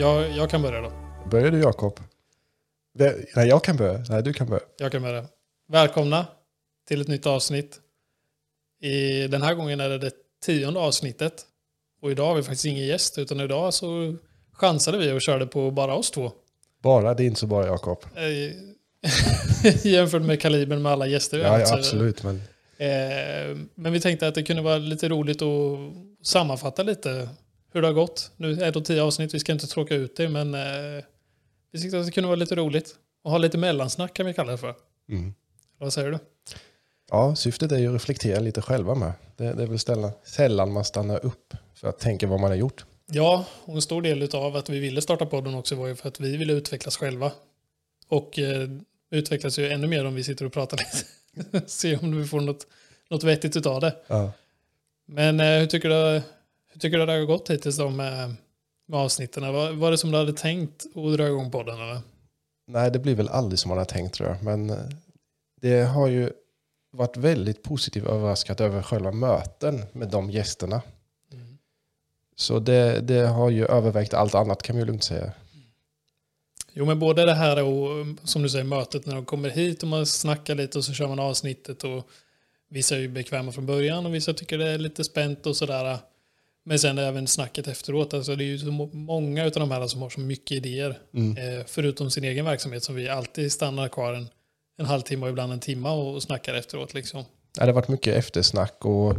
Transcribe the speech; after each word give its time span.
Jag, 0.00 0.30
jag 0.30 0.50
kan 0.50 0.62
börja 0.62 0.80
då. 0.80 0.92
Börjar 1.30 1.50
du 1.50 1.60
Jakob? 1.60 2.00
Nej, 3.36 3.48
jag 3.48 3.64
kan 3.64 3.76
börja. 3.76 4.04
Nej, 4.08 4.22
du 4.22 4.32
kan 4.32 4.46
börja. 4.46 4.62
Jag 4.78 4.92
kan 4.92 5.02
börja. 5.02 5.24
Välkomna 5.68 6.26
till 6.88 7.00
ett 7.00 7.08
nytt 7.08 7.26
avsnitt. 7.26 7.80
I, 8.82 9.26
den 9.26 9.42
här 9.42 9.54
gången 9.54 9.80
är 9.80 9.88
det 9.88 9.98
det 9.98 10.12
tionde 10.44 10.80
avsnittet. 10.80 11.46
Och 12.02 12.10
idag 12.10 12.26
har 12.26 12.34
vi 12.34 12.42
faktiskt 12.42 12.64
ingen 12.64 12.86
gäst, 12.86 13.18
utan 13.18 13.40
idag 13.40 13.74
så 13.74 14.16
chansade 14.52 14.98
vi 14.98 15.12
och 15.12 15.22
körde 15.22 15.46
på 15.46 15.70
bara 15.70 15.94
oss 15.94 16.10
två. 16.10 16.32
Bara, 16.82 17.14
det 17.14 17.22
är 17.22 17.26
inte 17.26 17.40
så 17.40 17.46
bra 17.46 17.66
Jakob. 17.66 18.04
Eh, 18.14 18.56
Jämfört 19.92 20.22
med 20.22 20.40
kalibern 20.40 20.82
med 20.82 20.92
alla 20.92 21.06
gäster 21.06 21.38
vi 21.38 21.44
har 21.44 21.52
Ja, 21.52 21.58
haft 21.58 21.70
ja, 21.72 21.78
absolut. 21.78 22.22
Men 22.22 22.42
Eh, 22.80 23.56
men 23.74 23.92
vi 23.92 24.00
tänkte 24.00 24.28
att 24.28 24.34
det 24.34 24.42
kunde 24.42 24.62
vara 24.62 24.78
lite 24.78 25.08
roligt 25.08 25.42
att 25.42 25.78
sammanfatta 26.22 26.82
lite 26.82 27.28
hur 27.72 27.82
det 27.82 27.88
har 27.88 27.94
gått. 27.94 28.30
Nu 28.36 28.62
är 28.62 28.72
det 28.72 28.84
tio 28.84 29.02
avsnitt, 29.02 29.34
vi 29.34 29.38
ska 29.38 29.52
inte 29.52 29.66
tråka 29.66 29.94
ut 29.94 30.16
det, 30.16 30.28
men 30.28 30.54
eh, 30.54 31.04
vi 31.72 31.80
tyckte 31.80 32.00
att 32.00 32.06
det 32.06 32.12
kunde 32.12 32.28
vara 32.28 32.36
lite 32.36 32.54
roligt. 32.54 32.94
Och 33.22 33.30
ha 33.30 33.38
lite 33.38 33.58
mellansnack 33.58 34.14
kan 34.14 34.26
vi 34.26 34.34
kalla 34.34 34.52
det 34.52 34.58
för. 34.58 34.74
mm. 35.08 35.34
Vad 35.78 35.92
säger 35.92 36.10
du? 36.10 36.18
ja, 37.10 37.34
syftet 37.34 37.72
är 37.72 37.78
ju 37.78 37.86
att 37.88 37.94
reflektera 37.94 38.40
lite 38.40 38.62
själva 38.62 38.94
med. 38.94 39.12
Det, 39.36 39.52
det 39.52 39.62
är 39.62 39.66
väl 39.66 39.78
ställa, 39.78 40.12
sällan 40.24 40.72
man 40.72 40.84
stannar 40.84 41.24
upp 41.26 41.54
för 41.74 41.88
att 41.88 41.98
tänka 41.98 42.26
vad 42.26 42.40
man 42.40 42.50
har 42.50 42.56
gjort. 42.56 42.84
Ja, 43.06 43.44
och 43.64 43.74
en 43.74 43.82
stor 43.82 44.02
del 44.02 44.28
av 44.34 44.56
att 44.56 44.68
vi 44.68 44.78
ville 44.78 45.02
starta 45.02 45.26
podden 45.26 45.54
också 45.54 45.74
var 45.74 45.86
ju 45.86 45.96
för 45.96 46.08
att 46.08 46.20
vi 46.20 46.36
ville 46.36 46.52
utvecklas 46.52 46.96
själva. 46.96 47.32
Och 48.08 48.38
eh, 48.38 48.68
utvecklas 49.10 49.58
ju 49.58 49.68
ännu 49.68 49.86
mer 49.86 50.04
om 50.04 50.14
vi 50.14 50.24
sitter 50.24 50.44
och 50.44 50.52
pratar 50.52 50.76
lite. 50.76 51.66
Se 51.66 51.96
om 51.96 52.18
vi 52.20 52.26
får 52.26 52.40
något, 52.40 52.66
något 53.10 53.24
vettigt 53.24 53.56
utav 53.56 53.80
det. 53.80 53.96
Ja. 54.06 54.32
Men 55.06 55.40
eh, 55.40 55.46
hur, 55.46 55.66
tycker 55.66 55.88
du, 55.88 56.22
hur 56.72 56.80
tycker 56.80 56.98
du 56.98 57.06
det 57.06 57.12
har 57.12 57.20
gått 57.20 57.50
hittills 57.50 57.76
då 57.76 57.90
med, 57.90 58.34
med 58.88 59.00
avsnitten? 59.00 59.52
Var, 59.52 59.72
var 59.72 59.90
det 59.90 59.98
som 59.98 60.10
du 60.10 60.18
hade 60.18 60.32
tänkt 60.32 60.86
att 60.94 61.16
dra 61.16 61.26
igång 61.26 61.50
podden 61.50 61.80
eller? 61.80 62.00
Nej, 62.66 62.90
det 62.90 62.98
blir 62.98 63.14
väl 63.14 63.28
aldrig 63.28 63.58
som 63.58 63.68
man 63.68 63.78
har 63.78 63.84
tänkt 63.84 64.14
tror 64.14 64.28
jag. 64.28 64.42
Men 64.42 64.70
eh, 64.70 64.76
det 65.60 65.82
har 65.82 66.08
ju 66.08 66.30
varit 66.92 67.16
väldigt 67.16 67.62
positivt 67.62 68.04
överraskat 68.04 68.60
över 68.60 68.82
själva 68.82 69.12
möten 69.12 69.82
med 69.92 70.08
de 70.08 70.30
gästerna. 70.30 70.82
Så 72.36 72.58
det, 72.58 73.00
det 73.00 73.26
har 73.26 73.50
ju 73.50 73.66
övervägt 73.66 74.14
allt 74.14 74.34
annat 74.34 74.62
kan 74.62 74.76
vi 74.76 74.82
ju 74.82 74.86
lugnt 74.86 75.04
säga. 75.04 75.32
Jo, 76.72 76.84
men 76.84 76.98
både 76.98 77.24
det 77.24 77.34
här 77.34 77.62
och 77.62 78.06
som 78.24 78.42
du 78.42 78.48
säger 78.48 78.64
mötet 78.64 79.06
när 79.06 79.14
de 79.14 79.24
kommer 79.24 79.50
hit 79.50 79.82
och 79.82 79.88
man 79.88 80.06
snackar 80.06 80.54
lite 80.54 80.78
och 80.78 80.84
så 80.84 80.92
kör 80.92 81.08
man 81.08 81.18
avsnittet 81.18 81.84
och 81.84 82.08
vissa 82.68 82.96
är 82.96 83.00
ju 83.00 83.08
bekväma 83.08 83.52
från 83.52 83.66
början 83.66 84.06
och 84.06 84.14
vissa 84.14 84.34
tycker 84.34 84.58
det 84.58 84.68
är 84.68 84.78
lite 84.78 85.04
spänt 85.04 85.46
och 85.46 85.56
sådär. 85.56 85.98
Men 86.64 86.78
sen 86.78 86.98
även 86.98 87.26
snacket 87.26 87.68
efteråt. 87.68 88.14
Alltså 88.14 88.36
det 88.36 88.44
är 88.44 88.46
ju 88.46 88.58
så 88.58 88.66
må- 88.66 88.90
många 88.92 89.44
av 89.44 89.50
de 89.50 89.70
här 89.70 89.86
som 89.86 90.02
har 90.02 90.10
så 90.10 90.20
mycket 90.20 90.56
idéer. 90.56 90.98
Mm. 91.14 91.36
Eh, 91.36 91.64
förutom 91.66 92.10
sin 92.10 92.24
egen 92.24 92.44
verksamhet 92.44 92.84
som 92.84 92.94
vi 92.94 93.08
alltid 93.08 93.52
stannar 93.52 93.88
kvar 93.88 94.14
en, 94.14 94.28
en 94.78 94.86
halvtimme 94.86 95.26
och 95.26 95.30
ibland 95.30 95.52
en 95.52 95.60
timme 95.60 95.88
och, 95.88 96.14
och 96.14 96.22
snackar 96.22 96.54
efteråt. 96.54 96.94
Liksom. 96.94 97.24
Ja, 97.58 97.60
det 97.60 97.66
har 97.66 97.72
varit 97.72 97.88
mycket 97.88 98.16
eftersnack 98.16 98.84
och 98.84 99.16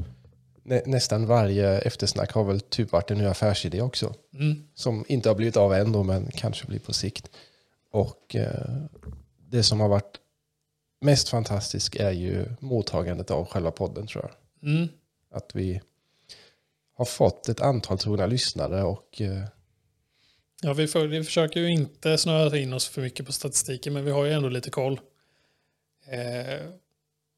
nä, 0.63 0.81
nästan 0.85 1.25
varje 1.25 1.79
eftersnack 1.79 2.31
har 2.31 2.43
väl 2.43 2.59
typ 2.59 2.91
varit 2.91 3.11
en 3.11 3.17
ny 3.17 3.25
affärsidé 3.25 3.81
också. 3.81 4.13
Mm. 4.33 4.63
Som 4.75 5.05
inte 5.07 5.29
har 5.29 5.35
blivit 5.35 5.57
av 5.57 5.73
än 5.73 5.91
då, 5.91 6.03
men 6.03 6.31
kanske 6.31 6.67
blir 6.67 6.79
på 6.79 6.93
sikt. 6.93 7.29
Och 7.91 8.35
eh, 8.35 8.75
det 9.49 9.63
som 9.63 9.79
har 9.79 9.87
varit 9.89 10.17
mest 11.01 11.29
fantastiskt 11.29 11.95
är 11.95 12.11
ju 12.11 12.45
mottagandet 12.59 13.31
av 13.31 13.45
själva 13.45 13.71
podden 13.71 14.07
tror 14.07 14.23
jag. 14.23 14.69
Mm. 14.71 14.87
Att 15.31 15.51
vi 15.53 15.81
har 17.01 17.05
fått 17.05 17.49
ett 17.49 17.61
antal 17.61 17.97
trogna 17.97 18.25
lyssnare 18.25 18.83
och 18.83 19.21
eh, 19.21 19.43
Ja, 20.63 20.73
vi, 20.73 20.87
för, 20.87 21.07
vi 21.07 21.23
försöker 21.23 21.59
ju 21.59 21.71
inte 21.71 22.17
snöa 22.17 22.57
in 22.57 22.73
oss 22.73 22.87
för 22.87 23.01
mycket 23.01 23.25
på 23.25 23.31
statistiken, 23.31 23.93
men 23.93 24.05
vi 24.05 24.11
har 24.11 24.25
ju 24.25 24.31
ändå 24.31 24.49
lite 24.49 24.69
koll. 24.69 24.99
Eh, 26.07 26.67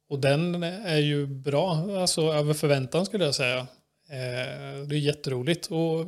och 0.10 0.20
den 0.20 0.64
är 0.64 0.98
ju 0.98 1.28
bra, 1.28 2.00
alltså 2.02 2.22
över 2.22 2.54
förväntan 2.54 3.06
skulle 3.06 3.26
jag 3.26 3.36
säga. 3.36 3.60
Eh, 4.10 4.88
det 4.88 4.96
är 4.96 5.00
jätteroligt 5.00 5.66
och 5.66 6.06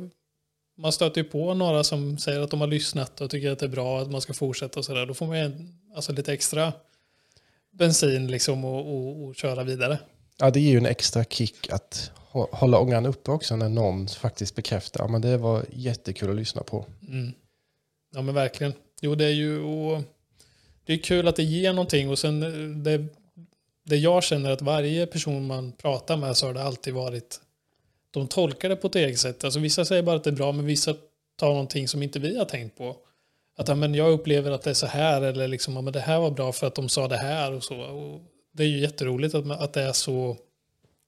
man 0.78 0.92
stöter 0.92 1.20
ju 1.20 1.28
på 1.28 1.54
några 1.54 1.84
som 1.84 2.18
säger 2.18 2.40
att 2.40 2.50
de 2.50 2.60
har 2.60 2.68
lyssnat 2.68 3.20
och 3.20 3.30
tycker 3.30 3.50
att 3.50 3.58
det 3.58 3.66
är 3.66 3.70
bra 3.70 4.00
att 4.00 4.10
man 4.10 4.20
ska 4.20 4.32
fortsätta 4.32 4.78
och 4.78 4.84
sådär. 4.84 5.06
Då 5.06 5.14
får 5.14 5.26
man 5.26 5.38
ju 5.38 5.52
alltså 5.94 6.12
lite 6.12 6.32
extra 6.32 6.72
bensin 7.70 8.26
liksom 8.26 8.64
och, 8.64 8.94
och, 8.94 9.24
och 9.24 9.36
köra 9.36 9.64
vidare. 9.64 9.98
ja, 10.38 10.50
det 10.50 10.60
ger 10.60 10.70
ju 10.70 10.78
en 10.78 10.86
extra 10.86 11.24
kick 11.24 11.70
att 11.70 12.10
hålla 12.44 12.78
ångan 12.78 13.06
uppe 13.06 13.30
också 13.30 13.56
när 13.56 13.68
någon 13.68 14.08
faktiskt 14.08 14.54
bekräftar 14.54 15.16
att 15.16 15.22
det 15.22 15.36
var 15.36 15.64
jättekul 15.72 16.30
att 16.30 16.36
lyssna 16.36 16.62
på. 16.62 16.86
Mm. 17.08 17.32
Ja 18.14 18.22
men 18.22 18.34
verkligen. 18.34 18.72
Jo 19.00 19.14
det 19.14 19.24
är 19.24 19.30
ju 19.30 19.60
och 19.60 20.02
det 20.84 20.92
är 20.92 20.98
kul 20.98 21.28
att 21.28 21.36
det 21.36 21.42
ger 21.42 21.72
någonting 21.72 22.10
och 22.10 22.18
sen 22.18 22.42
eh, 22.42 22.76
det, 22.76 23.06
det 23.84 23.96
jag 23.96 24.22
känner 24.22 24.50
att 24.50 24.62
varje 24.62 25.06
person 25.06 25.46
man 25.46 25.72
pratar 25.72 26.16
med 26.16 26.36
så 26.36 26.46
har 26.46 26.54
det 26.54 26.62
alltid 26.62 26.94
varit 26.94 27.40
de 28.10 28.28
tolkar 28.28 28.68
det 28.68 28.76
på 28.76 28.86
ett 28.86 28.94
eget 28.94 29.18
sätt. 29.18 29.44
Alltså 29.44 29.60
vissa 29.60 29.84
säger 29.84 30.02
bara 30.02 30.16
att 30.16 30.24
det 30.24 30.30
är 30.30 30.34
bra 30.34 30.52
men 30.52 30.66
vissa 30.66 30.94
tar 31.36 31.48
någonting 31.48 31.88
som 31.88 32.02
inte 32.02 32.18
vi 32.18 32.38
har 32.38 32.44
tänkt 32.44 32.78
på. 32.78 32.96
Att 33.56 33.68
ja, 33.68 33.74
men 33.74 33.94
jag 33.94 34.12
upplever 34.12 34.50
att 34.50 34.62
det 34.62 34.70
är 34.70 34.74
så 34.74 34.86
här 34.86 35.22
eller 35.22 35.48
liksom 35.48 35.74
ja, 35.74 35.80
men 35.80 35.92
det 35.92 36.00
här 36.00 36.20
var 36.20 36.30
bra 36.30 36.52
för 36.52 36.66
att 36.66 36.74
de 36.74 36.88
sa 36.88 37.08
det 37.08 37.16
här 37.16 37.52
och 37.52 37.64
så. 37.64 37.76
Och 37.80 38.20
det 38.52 38.62
är 38.62 38.66
ju 38.68 38.80
jätteroligt 38.80 39.34
att, 39.34 39.50
att 39.50 39.72
det 39.72 39.82
är 39.82 39.92
så, 39.92 40.36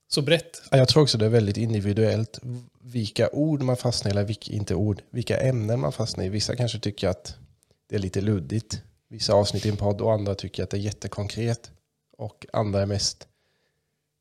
så 0.09 0.23
brett. 0.23 0.63
Ja, 0.71 0.77
Jag 0.79 0.89
tror 0.89 1.03
också 1.03 1.19
det 1.19 1.25
är 1.25 1.31
väldigt 1.31 1.57
individuellt 1.57 2.41
vilka 2.81 3.31
ord 3.31 3.63
man 3.63 3.77
fastnar 3.77 4.11
i, 4.11 4.13
eller 4.13 4.25
vilka, 4.25 4.53
inte 4.53 4.75
ord, 4.75 5.03
vilka 5.11 5.41
ämnen 5.41 5.81
man 5.81 5.93
fastnar 5.93 6.25
i. 6.25 6.29
Vissa 6.29 6.57
kanske 6.57 6.79
tycker 6.79 7.09
att 7.09 7.37
det 7.89 7.95
är 7.97 8.01
lite 8.01 8.21
luddigt, 8.21 8.83
vissa 9.09 9.33
avsnitt 9.35 9.67
i 9.67 9.69
en 9.69 9.77
podd 9.77 10.01
och 10.01 10.13
andra 10.13 10.35
tycker 10.35 10.63
att 10.63 10.71
det 10.71 10.77
är 10.77 10.81
jättekonkret. 10.81 11.71
Och 12.17 12.47
andra 12.53 12.83
är 12.83 12.87
mest 12.87 13.29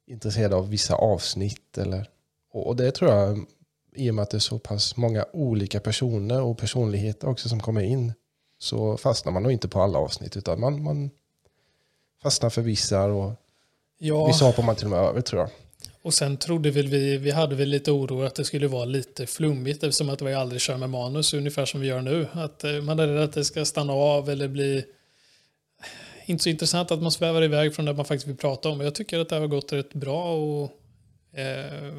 intresserade 0.07 0.55
av 0.55 0.69
vissa 0.69 0.95
avsnitt. 0.95 1.77
Eller, 1.77 2.09
och 2.51 2.67
och 2.67 2.75
det 2.75 2.91
tror 2.91 3.11
jag, 3.11 3.45
i 3.95 4.09
och 4.11 4.15
med 4.15 4.23
att 4.23 4.29
det 4.29 4.37
är 4.37 4.39
så 4.39 4.59
pass 4.59 4.97
många 4.97 5.25
olika 5.33 5.79
personer 5.79 6.41
och 6.41 6.57
personligheter 6.57 7.27
också 7.29 7.49
som 7.49 7.59
kommer 7.59 7.81
in, 7.81 8.13
så 8.59 8.97
fastnar 8.97 9.31
man 9.31 9.43
nog 9.43 9.51
inte 9.51 9.67
på 9.67 9.81
alla 9.81 9.99
avsnitt, 9.99 10.37
utan 10.37 10.59
man, 10.59 10.83
man 10.83 11.09
fastnar 12.23 12.49
för 12.49 12.61
vissa 12.61 13.03
och 13.03 13.33
Ja. 13.99 14.27
vissa 14.27 14.45
hoppar 14.45 14.63
man 14.63 14.75
till 14.75 14.85
och 14.85 14.91
med 14.91 14.99
över 14.99 15.21
tror 15.21 15.41
jag. 15.41 15.49
Och 16.07 16.13
sen 16.13 16.37
trodde 16.37 16.71
väl 16.71 16.87
vi, 16.87 17.17
vi 17.17 17.31
hade 17.31 17.55
väl 17.55 17.69
lite 17.69 17.91
oro 17.91 18.23
att 18.23 18.35
det 18.35 18.43
skulle 18.43 18.67
vara 18.67 18.85
lite 18.85 19.25
flummigt 19.25 19.83
eftersom 19.83 20.09
att 20.09 20.21
vi 20.21 20.33
aldrig 20.33 20.61
kör 20.61 20.77
med 20.77 20.89
manus 20.89 21.33
ungefär 21.33 21.65
som 21.65 21.81
vi 21.81 21.87
gör 21.87 22.01
nu. 22.01 22.27
Att 22.31 22.63
eh, 22.63 22.81
man 22.81 22.99
är 22.99 23.07
rädd 23.07 23.23
att 23.23 23.33
det 23.33 23.45
ska 23.45 23.65
stanna 23.65 23.93
av 23.93 24.29
eller 24.29 24.47
bli 24.47 24.85
inte 26.25 26.43
så 26.43 26.49
intressant 26.49 26.91
att 26.91 27.01
man 27.01 27.11
svävar 27.11 27.43
iväg 27.43 27.75
från 27.75 27.85
det 27.85 27.93
man 27.93 28.05
faktiskt 28.05 28.27
vill 28.27 28.35
prata 28.35 28.69
om. 28.69 28.81
Jag 28.81 28.95
tycker 28.95 29.19
att 29.19 29.29
det 29.29 29.35
har 29.35 29.47
gått 29.47 29.73
rätt 29.73 29.93
bra 29.93 30.35
och 30.35 30.71
eh, 31.39 31.93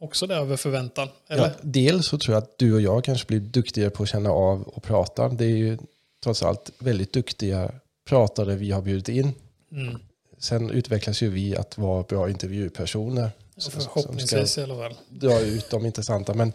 också 0.00 0.26
det 0.26 0.34
över 0.34 0.56
förväntan. 0.56 1.08
Eller? 1.28 1.42
Ja, 1.42 1.50
dels 1.62 2.06
så 2.06 2.18
tror 2.18 2.34
jag 2.34 2.42
att 2.42 2.58
du 2.58 2.74
och 2.74 2.80
jag 2.80 3.04
kanske 3.04 3.26
blir 3.26 3.40
duktigare 3.40 3.90
på 3.90 4.02
att 4.02 4.08
känna 4.08 4.30
av 4.30 4.62
och 4.62 4.82
prata. 4.82 5.28
Det 5.28 5.44
är 5.44 5.56
ju 5.56 5.78
trots 6.24 6.42
allt 6.42 6.72
väldigt 6.78 7.12
duktiga 7.12 7.72
pratare 8.08 8.56
vi 8.56 8.70
har 8.70 8.82
bjudit 8.82 9.08
in. 9.08 9.32
Mm. 9.72 10.00
Sen 10.38 10.70
utvecklas 10.70 11.22
ju 11.22 11.28
vi 11.28 11.56
att 11.56 11.78
vara 11.78 12.02
bra 12.02 12.30
intervjupersoner. 12.30 13.30
som 13.56 13.72
Förhoppningsvis 13.72 14.50
ska 14.50 14.60
i 14.60 14.64
alla 14.64 14.76
fall. 14.76 14.94
dra 15.08 15.40
ut 15.40 15.70
de 15.70 15.86
intressanta. 15.86 16.34
Men 16.34 16.52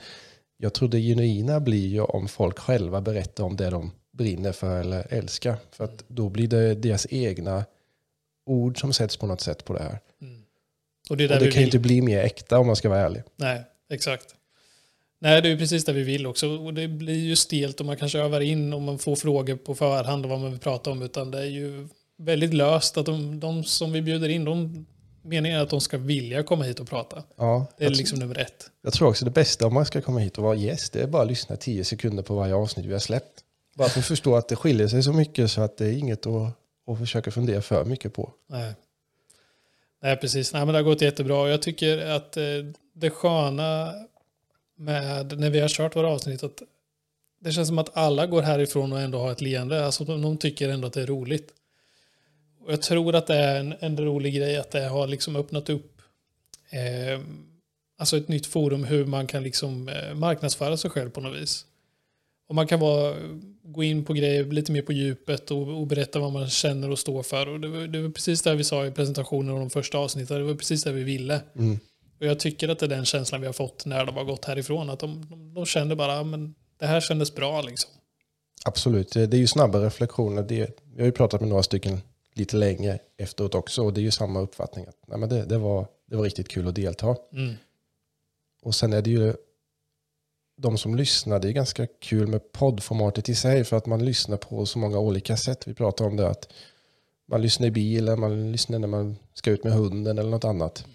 jag 0.58 0.74
tror 0.74 0.90
det 0.90 1.00
genuina 1.00 1.60
blir 1.60 1.88
ju 1.88 2.02
om 2.02 2.28
folk 2.28 2.60
själva 2.60 3.02
berättar 3.02 3.44
om 3.44 3.56
det 3.56 3.70
de 3.70 3.92
brinner 4.12 4.52
för 4.52 4.80
eller 4.82 5.14
älskar. 5.14 5.58
För 5.72 5.84
att 5.84 6.04
då 6.08 6.30
blir 6.30 6.48
det 6.48 6.76
deras 6.76 7.08
egna 7.10 7.66
ord 8.46 8.80
som 8.80 8.94
sätts 8.94 9.18
på 9.18 9.28
något 9.28 9.42
sätt 9.42 9.66
på 9.66 9.74
det 9.74 9.84
här. 9.84 10.00
Mm. 10.22 10.42
Och 11.10 11.18
det 11.18 11.24
Och 11.24 11.40
det 11.40 11.46
vi 11.46 11.52
kan 11.52 11.62
ju 11.62 11.66
inte 11.66 11.80
bli 11.80 12.02
mer 12.02 12.20
äkta 12.20 12.60
om 12.60 12.68
man 12.68 12.76
ska 12.76 12.90
vara 12.90 13.00
ärlig. 13.00 13.24
Nej, 13.36 13.62
exakt. 13.90 14.36
Nej, 15.20 15.42
det 15.42 15.48
är 15.48 15.52
ju 15.52 15.58
precis 15.58 15.86
det 15.86 15.94
vi 15.94 16.04
vill 16.04 16.28
också. 16.28 16.50
Och 16.50 16.74
det 16.74 16.88
blir 16.88 17.20
ju 17.20 17.36
stelt 17.36 17.82
om 17.82 17.88
man 17.88 17.98
kanske 17.98 18.20
övar 18.20 18.42
in 18.42 18.74
om 18.74 18.84
man 18.84 19.00
får 19.00 19.16
frågor 19.16 19.56
på 19.56 19.76
förhand 19.76 20.26
om 20.26 20.32
vad 20.32 20.40
man 20.40 20.52
vill 20.52 20.60
prata 20.60 20.92
om. 20.92 21.02
Utan 21.02 21.32
det 21.32 21.40
är 21.40 21.46
ju 21.46 21.88
väldigt 22.24 22.54
löst 22.54 22.98
att 22.98 23.06
de, 23.06 23.40
de 23.40 23.64
som 23.64 23.92
vi 23.92 24.02
bjuder 24.02 24.30
in, 24.30 24.46
de 24.46 24.86
meningen 25.22 25.60
är 25.60 25.64
att 25.64 25.70
de 25.70 25.82
ska 25.82 25.98
vilja 25.98 26.44
komma 26.44 26.64
hit 26.64 26.80
och 26.80 26.88
prata. 26.88 27.24
Ja, 27.36 27.66
Det 27.78 27.86
är 27.86 27.90
liksom 27.90 28.20
nummer 28.20 28.38
ett. 28.40 28.70
jag 28.82 28.94
tror 28.94 29.10
också 29.10 29.26
det 29.26 29.32
bästa 29.32 29.68
om 29.68 29.74
man 29.74 29.86
ska 29.86 30.02
komma 30.02 30.20
hit 30.20 30.38
och 30.38 30.44
vara 30.44 30.56
gäst, 30.56 30.94
det 30.94 31.02
är 31.02 31.08
bara 31.08 31.22
att 31.22 31.28
lyssna 31.28 31.56
10 31.56 31.84
sekunder 31.84 32.24
på 32.24 32.36
varje 32.36 32.56
avsnitt 32.56 32.86
vi 32.86 32.94
har 32.94 33.00
släppt. 33.00 33.44
Bara 33.76 33.90
för 33.90 34.00
att 34.00 34.06
förstå 34.06 34.36
att 34.36 34.48
det 34.48 34.56
skiljer 34.56 34.88
sig 34.88 35.04
så 35.04 35.14
mycket 35.14 35.52
så 35.52 35.62
att 35.62 35.78
det 35.78 35.86
är 35.88 35.92
inget 35.98 36.26
att, 36.26 36.54
att 36.88 37.00
försöka 37.00 37.32
fundera 37.32 37.62
för 37.62 37.86
mycket 37.86 38.14
på. 38.14 38.32
Nej. 38.48 38.74
Nej, 40.04 40.18
precis. 40.18 40.54
Nej, 40.54 40.66
men 40.66 40.74
det 40.74 40.80
har 40.80 40.84
gått 40.84 41.02
jättebra. 41.02 41.50
Jag 41.50 41.62
tycker 41.62 42.06
att 42.06 42.38
eh, 42.38 42.44
det 42.94 43.10
sköna 43.10 43.94
med 44.78 45.40
när 45.40 45.50
vi 45.50 45.60
har 45.60 45.68
kört 45.70 45.96
våra 45.96 46.08
avsnitt 46.08 46.44
att 46.44 46.62
det 47.40 47.52
känns 47.52 47.68
som 47.68 47.78
att 47.78 47.98
alla 47.98 48.26
går 48.26 48.42
härifrån 48.42 48.94
och 48.94 49.02
ändå 49.02 49.20
har 49.20 49.32
ett 49.32 49.42
leende. 49.42 49.86
Alltså 49.86 50.04
de 50.04 50.38
tycker 50.38 50.70
ändå 50.70 50.88
att 50.88 50.94
det 50.94 51.02
är 51.02 51.08
roligt. 51.08 51.50
Och 52.66 52.72
jag 52.72 52.82
tror 52.82 53.16
att 53.16 53.28
det 53.28 53.36
är 53.36 53.60
en, 53.60 53.74
en 53.80 53.98
rolig 53.98 54.36
grej 54.36 54.58
att 54.58 54.72
det 54.72 54.88
har 54.88 55.08
liksom 55.08 55.36
öppnat 55.36 55.70
upp 55.70 56.02
eh, 56.70 57.20
alltså 57.98 58.18
ett 58.18 58.28
nytt 58.28 58.46
forum 58.46 58.84
hur 58.84 59.06
man 59.06 59.28
kan 59.28 59.44
liksom 59.44 59.90
eh, 59.90 60.14
marknadsföra 60.16 60.78
sig 60.78 60.90
själv 60.92 61.10
på 61.10 61.22
något 61.22 61.42
vis. 61.42 61.66
och 62.48 62.56
man 62.56 62.68
kan 62.68 62.80
vara, 62.80 63.16
gå 63.64 63.84
in 63.84 64.06
på 64.06 64.14
grejer 64.14 64.44
lite 64.44 64.72
mer 64.72 64.82
på 64.82 64.94
djupet 64.94 65.52
och, 65.52 65.68
och 65.68 65.88
berätta 65.88 66.20
vad 66.20 66.32
man 66.32 66.50
känner 66.50 66.90
och 66.90 67.00
står 67.00 67.24
för. 67.24 67.50
Och 67.50 67.60
det, 67.60 67.68
var, 67.68 67.88
det 67.88 68.02
var 68.02 68.10
precis 68.10 68.42
det 68.42 68.56
vi 68.56 68.64
sa 68.64 68.86
i 68.86 68.92
presentationen 68.92 69.54
av 69.54 69.60
de 69.60 69.70
första 69.70 69.98
avsnitten. 69.98 70.38
Det 70.38 70.44
var 70.44 70.54
precis 70.54 70.84
det 70.84 70.92
vi 70.92 71.04
ville. 71.04 71.42
Mm. 71.56 71.80
Och 72.20 72.26
jag 72.26 72.40
tycker 72.40 72.70
att 72.70 72.80
det 72.80 72.86
är 72.86 72.90
den 72.90 73.06
känslan 73.06 73.42
vi 73.42 73.48
har 73.48 73.54
fått 73.54 73.86
när 73.86 74.06
de 74.06 74.16
har 74.16 74.24
gått 74.24 74.46
härifrån. 74.46 74.90
Att 74.90 75.00
de, 75.00 75.26
de, 75.30 75.54
de 75.54 75.66
kände 75.66 75.96
bara, 75.96 76.24
men 76.24 76.56
det 76.80 76.86
här 76.86 77.02
kändes 77.02 77.36
bra 77.36 77.62
liksom. 77.62 77.92
Absolut, 78.66 79.12
det 79.12 79.34
är 79.34 79.36
ju 79.36 79.48
snabba 79.48 79.80
reflektioner. 79.80 80.44
Det, 80.44 80.80
vi 80.94 81.02
har 81.02 81.06
ju 81.06 81.12
pratat 81.12 81.42
med 81.42 81.50
några 81.50 81.64
stycken 81.64 82.02
lite 82.34 82.58
längre 82.58 83.00
efteråt 83.18 83.56
också 83.56 83.84
och 83.84 83.94
det 83.94 84.02
är 84.02 84.04
ju 84.04 84.12
samma 84.12 84.40
uppfattning. 84.40 84.86
Att, 84.86 84.98
nej, 85.08 85.18
men 85.20 85.30
det, 85.30 85.46
det, 85.46 85.58
var, 85.58 85.88
det 86.06 86.16
var 86.16 86.24
riktigt 86.24 86.50
kul 86.50 86.68
att 86.68 86.76
delta. 86.76 87.16
Mm. 87.34 87.54
Och 88.62 88.76
sen 88.76 88.94
är 88.94 89.02
det 89.02 89.10
ju 89.10 89.34
de 90.58 90.78
som 90.78 90.96
lyssnar, 90.96 91.40
det 91.40 91.50
är 91.50 91.52
ganska 91.52 91.88
kul 91.88 92.28
med 92.28 92.52
poddformatet 92.52 93.30
i 93.30 93.36
sig 93.36 93.64
för 93.64 93.78
att 93.78 93.86
man 93.86 94.06
lyssnar 94.06 94.38
på 94.38 94.66
så 94.66 94.80
många 94.80 95.00
olika 95.00 95.38
sätt. 95.38 95.68
Vi 95.68 95.74
pratar 95.74 96.06
om 96.06 96.18
det 96.18 96.30
att 96.30 96.54
man 97.26 97.42
lyssnar 97.42 97.68
i 97.68 97.72
bilen, 97.72 98.20
man 98.20 98.52
lyssnar 98.52 98.80
när 98.80 98.88
man 98.88 99.16
ska 99.34 99.52
ut 99.52 99.64
med 99.64 99.74
hunden 99.74 100.18
eller 100.18 100.30
något 100.30 100.46
annat. 100.46 100.86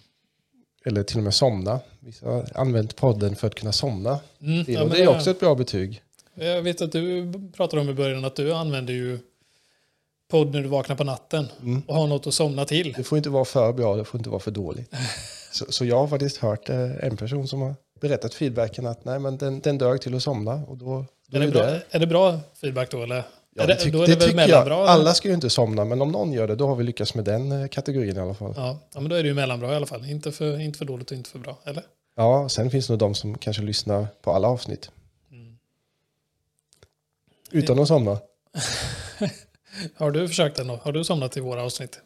Eller 0.84 1.02
till 1.02 1.18
och 1.18 1.24
med 1.24 1.34
somna. 1.34 1.80
Vissa 2.00 2.26
har 2.26 2.48
använt 2.54 2.96
podden 2.96 3.36
för 3.36 3.46
att 3.46 3.54
kunna 3.54 3.72
somna. 3.72 4.20
Mm, 4.40 4.64
ja, 4.68 4.84
det 4.84 5.02
är 5.02 5.08
också 5.08 5.30
ett 5.30 5.40
bra 5.40 5.54
betyg. 5.54 6.02
Jag 6.34 6.62
vet 6.62 6.82
att 6.82 6.92
du 6.92 7.32
pratade 7.52 7.82
om 7.82 7.88
i 7.88 7.94
början 7.94 8.24
att 8.24 8.36
du 8.36 8.52
använder 8.52 8.94
ju 8.94 9.18
podd 10.28 10.52
när 10.54 10.62
du 10.62 10.68
vaknar 10.68 10.96
på 10.96 11.04
natten 11.04 11.48
Mm. 11.62 11.82
och 11.86 11.94
har 11.94 12.06
något 12.06 12.26
att 12.26 12.34
somna 12.34 12.64
till. 12.64 12.92
Det 12.96 13.04
får 13.04 13.18
inte 13.18 13.30
vara 13.30 13.44
för 13.44 13.72
bra, 13.72 13.96
det 13.96 14.04
får 14.04 14.20
inte 14.20 14.30
vara 14.30 14.40
för 14.40 14.50
dåligt. 14.50 14.94
Så, 15.52 15.64
så 15.68 15.84
jag 15.84 15.96
har 15.96 16.08
faktiskt 16.08 16.36
hört 16.36 16.68
eh, 16.68 17.04
en 17.04 17.16
person 17.16 17.48
som 17.48 17.60
har 17.62 17.74
berättat 18.00 18.34
feedbacken 18.34 18.86
att 18.86 19.04
nej, 19.04 19.18
men 19.18 19.38
den, 19.38 19.60
den 19.60 19.78
dög 19.78 20.00
till 20.00 20.14
att 20.14 20.22
somna. 20.22 20.52
Och 20.52 20.76
då, 20.76 21.04
då 21.28 21.36
Är 21.36 21.40
det, 21.40 21.46
är 21.46 21.50
bra, 21.50 21.62
det. 21.62 21.82
är 21.90 21.98
det 21.98 22.06
bra 22.06 22.40
feedback 22.60 22.90
då 22.90 23.02
eller? 23.02 23.22
Ja, 23.54 23.66
det, 23.66 23.74
tyck- 23.74 23.92
det 23.92 23.98
det, 24.06 24.14
väl 24.14 24.28
tycker 24.28 24.48
jag. 24.48 24.66
eller? 24.66 24.70
Alla 24.86 25.14
ska 25.14 25.28
ju 25.28 25.34
inte 25.34 25.50
somna, 25.50 25.84
men 25.84 26.02
om 26.02 26.12
någon 26.12 26.32
gör 26.32 26.48
det, 26.48 26.54
då 26.54 26.66
har 26.66 26.76
vi 26.76 26.84
lyckats 26.84 27.14
med 27.14 27.24
den 27.24 27.52
eh, 27.62 27.68
kategorin 27.68 28.16
i 28.16 28.20
alla 28.20 28.34
fall. 28.34 28.54
Ja, 28.56 28.78
ja, 28.94 29.00
men 29.00 29.10
då 29.10 29.16
är 29.16 29.22
det 29.22 29.28
ju 29.28 29.34
mellanbra 29.34 29.72
i 29.72 29.76
alla 29.76 29.86
fall. 29.86 30.10
Inte 30.10 30.32
för, 30.32 30.60
inte 30.60 30.78
för 30.78 30.84
dåligt 30.84 31.10
och 31.10 31.16
inte 31.16 31.30
för 31.30 31.38
bra. 31.38 31.58
Eller? 31.64 31.82
Ja, 32.16 32.48
sen 32.48 32.70
finns 32.70 32.86
det 32.86 32.92
nog 32.92 32.98
de 33.00 33.14
som 33.14 33.38
kanske 33.38 33.62
lyssnar 33.62 34.06
på 34.22 34.32
alla 34.32 34.48
avsnitt. 34.48 34.90
Mm. 35.32 35.56
Utan 37.50 37.78
att 37.78 37.88
somna. 37.88 38.18
Har 39.94 40.10
du 40.10 40.28
försökt 40.28 40.56
den 40.56 40.66
då? 40.66 40.76
Har 40.82 40.92
du 40.92 41.04
somnat 41.04 41.36
i 41.36 41.40
våra 41.40 41.62
avsnitt? 41.62 42.00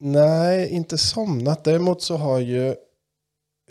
Nej, 0.00 0.68
inte 0.68 0.98
somnat. 0.98 1.64
Däremot 1.64 2.02
så 2.02 2.16
har 2.16 2.40
ju 2.40 2.74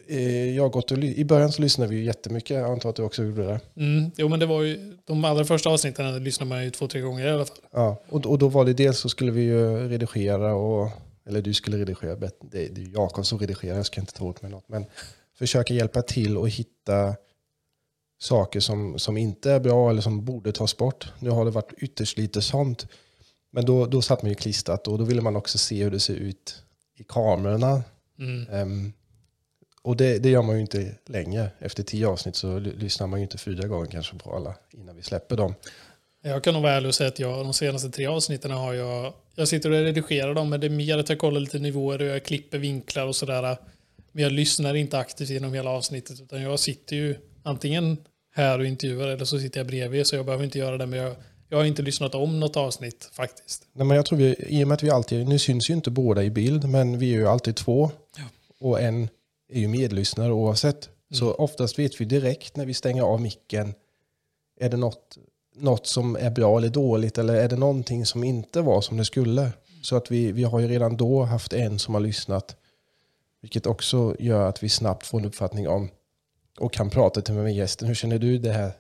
eh, 0.08 0.56
jag 0.56 0.72
gått 0.72 0.92
och 0.92 0.98
I 0.98 1.26
början 1.26 1.52
så 1.52 1.62
lyssnade 1.62 1.90
vi 1.90 1.96
ju 1.96 2.04
jättemycket. 2.04 2.58
Jag 2.58 2.72
antar 2.72 2.90
att 2.90 2.96
du 2.96 3.04
också 3.04 3.24
gjorde 3.24 3.46
det. 3.46 3.60
Mm. 3.76 4.12
Jo, 4.18 4.30
men 4.30 4.40
det 4.40 4.46
var 4.46 4.62
ju 4.62 4.98
de 5.06 5.26
allra 5.26 5.46
första 5.46 5.70
avsnitten 5.70 6.24
lyssnade 6.24 6.50
man 6.50 6.64
ju 6.64 6.70
två, 6.70 6.88
tre 6.88 7.02
gånger 7.02 7.28
i 7.28 7.30
alla 7.30 7.46
fall. 7.46 7.58
Ja, 7.72 8.02
och, 8.10 8.26
och 8.26 8.38
då 8.38 8.48
var 8.48 8.66
det 8.66 8.74
dels 8.74 9.00
så 9.00 9.10
skulle 9.10 9.32
vi 9.32 9.42
ju 9.42 9.90
redigera 9.90 10.54
och, 10.56 10.90
eller 11.28 11.42
du 11.42 11.54
skulle 11.54 11.78
redigera, 11.78 12.16
det, 12.16 12.32
det 12.42 12.82
är 12.82 12.94
Jakob 12.94 13.26
som 13.26 13.40
redigerar, 13.40 13.76
jag 13.76 13.86
ska 13.86 14.02
inte 14.02 14.14
ta 14.14 14.26
åt 14.26 14.42
mig 14.42 14.52
något, 14.52 14.70
men 14.70 14.86
försöka 15.38 15.74
hjälpa 15.74 16.02
till 16.02 16.38
och 16.38 16.50
hitta 16.50 17.16
saker 18.20 18.60
som, 18.60 19.00
som 19.00 19.18
inte 19.18 19.52
är 19.52 19.60
bra 19.60 19.90
eller 19.90 20.02
som 20.02 20.26
borde 20.26 20.52
tas 20.52 20.78
bort. 20.78 21.14
Nu 21.20 21.30
har 21.30 21.46
det 21.46 21.52
varit 21.52 21.74
ytterst 21.78 22.18
lite 22.18 22.42
sånt, 22.42 22.88
men 23.52 23.66
då, 23.66 23.86
då 23.86 24.02
satt 24.02 24.22
man 24.22 24.30
ju 24.30 24.36
klistrat 24.36 24.88
och 24.88 24.98
då 24.98 25.04
ville 25.04 25.22
man 25.22 25.36
också 25.36 25.58
se 25.58 25.84
hur 25.84 25.92
det 25.92 26.00
ser 26.00 26.16
ut 26.16 26.64
i 26.98 27.04
kamerorna. 27.04 27.84
Mm. 28.20 28.48
Ehm, 28.52 28.94
och 29.82 29.98
det, 29.98 30.18
det 30.18 30.30
gör 30.30 30.42
man 30.42 30.56
ju 30.56 30.62
inte 30.62 30.96
länge. 31.06 31.50
Efter 31.60 31.84
tio 31.84 32.08
avsnitt 32.08 32.36
så 32.36 32.60
ly- 32.60 32.76
lyssnar 32.76 33.08
man 33.08 33.20
ju 33.20 33.24
inte 33.24 33.38
fyra 33.38 33.68
gånger 33.68 33.86
kanske 33.92 34.18
på 34.18 34.36
alla 34.36 34.56
innan 34.72 34.96
vi 34.96 35.02
släpper 35.02 35.38
dem. 35.38 35.56
Jag 36.24 36.44
kan 36.44 36.54
nog 36.54 36.64
vara 36.64 36.74
ärlig 36.74 36.88
och 36.88 36.96
säga 36.96 37.08
att 37.08 37.20
jag, 37.20 37.46
de 37.46 37.54
senaste 37.54 37.90
tre 37.90 38.06
avsnitten 38.06 38.52
har 38.52 38.74
jag... 38.74 39.14
Jag 39.36 39.48
sitter 39.48 39.72
och 39.72 39.76
redigerar 39.76 40.34
dem, 40.34 40.50
men 40.50 40.60
det 40.60 40.68
är 40.68 40.70
mer 40.70 40.98
att 40.98 41.10
jag 41.10 41.20
kollar 41.20 41.40
lite 41.40 41.60
nivåer 41.60 42.02
och 42.02 42.08
jag 42.08 42.26
klipper 42.26 42.58
vinklar 42.58 43.08
och 43.08 43.16
sådär. 43.16 43.58
Men 44.12 44.24
jag 44.24 44.32
lyssnar 44.32 44.74
inte 44.74 44.98
aktivt 44.98 45.30
genom 45.30 45.54
hela 45.54 45.70
avsnittet, 45.70 46.22
utan 46.22 46.42
jag 46.42 46.60
sitter 46.60 46.96
ju 46.96 47.16
antingen 47.44 47.98
här 48.34 48.60
och 48.60 48.66
intervjuar 48.66 49.08
eller 49.08 49.26
så 49.26 49.40
sitter 49.40 49.60
jag 49.60 49.68
bredvid, 49.68 50.08
så 50.08 50.16
jag 50.16 50.26
behöver 50.26 50.44
inte 50.44 50.60
göra 50.60 50.78
det. 50.78 50.86
Men 50.86 51.00
jag, 51.00 51.16
jag 51.52 51.58
har 51.58 51.66
inte 51.66 51.82
lyssnat 51.82 52.16
om 52.16 52.40
något 52.40 52.58
avsnitt 52.58 53.10
faktiskt. 53.14 53.68
Nej, 53.74 53.88
men 53.88 53.96
jag 53.98 54.06
tror 54.06 54.18
vi, 54.18 54.36
i 54.48 54.64
och 54.64 54.68
med 54.68 54.76
att 54.76 54.84
vi 54.84 54.90
alltid, 54.90 55.28
nu 55.28 55.40
syns 55.40 55.70
ju 55.70 55.74
inte 55.74 55.92
båda 55.92 56.24
i 56.24 56.30
bild, 56.30 56.70
men 56.70 56.98
vi 57.00 57.14
är 57.14 57.18
ju 57.18 57.28
alltid 57.28 57.56
två. 57.56 57.92
Ja. 58.18 58.24
Och 58.60 58.82
en 58.82 59.10
är 59.50 59.60
ju 59.60 59.68
medlyssnare 59.68 60.32
oavsett. 60.32 60.90
Så 61.14 61.26
Mm. 61.26 61.36
oftast 61.38 61.80
vet 61.80 62.02
vi 62.02 62.06
direkt 62.06 62.56
när 62.56 62.66
vi 62.66 62.74
stänger 62.74 63.04
av 63.04 63.22
micken, 63.22 63.74
är 64.60 64.70
det 64.70 64.78
något, 64.78 65.18
något 65.56 65.88
som 65.88 66.16
är 66.16 66.30
bra 66.30 66.58
eller 66.58 66.70
dåligt, 66.70 67.18
eller 67.18 67.34
är 67.34 67.50
det 67.50 67.56
någonting 67.56 68.06
som 68.06 68.24
inte 68.24 68.62
var 68.62 68.82
som 68.82 68.98
det 68.98 69.06
skulle? 69.06 69.52
Så 69.82 69.96
att 69.96 70.12
vi, 70.12 70.32
vi 70.32 70.44
har 70.44 70.60
ju 70.60 70.68
redan 70.68 70.98
då 70.98 71.24
haft 71.24 71.54
en 71.54 71.80
som 71.80 71.94
har 71.94 72.02
lyssnat, 72.02 72.56
vilket 73.42 73.66
också 73.66 74.16
gör 74.20 74.50
att 74.50 74.64
vi 74.64 74.70
snabbt 74.70 75.06
får 75.08 75.20
en 75.20 75.26
uppfattning 75.26 75.68
om 75.68 75.90
och 76.60 76.74
kan 76.74 76.90
prata 76.90 77.22
till 77.22 77.34
med 77.34 77.56
gästen. 77.56 77.88
Hur 77.88 77.96
känner 77.96 78.20
du 78.20 78.38
det 78.38 78.52
här 78.52 78.72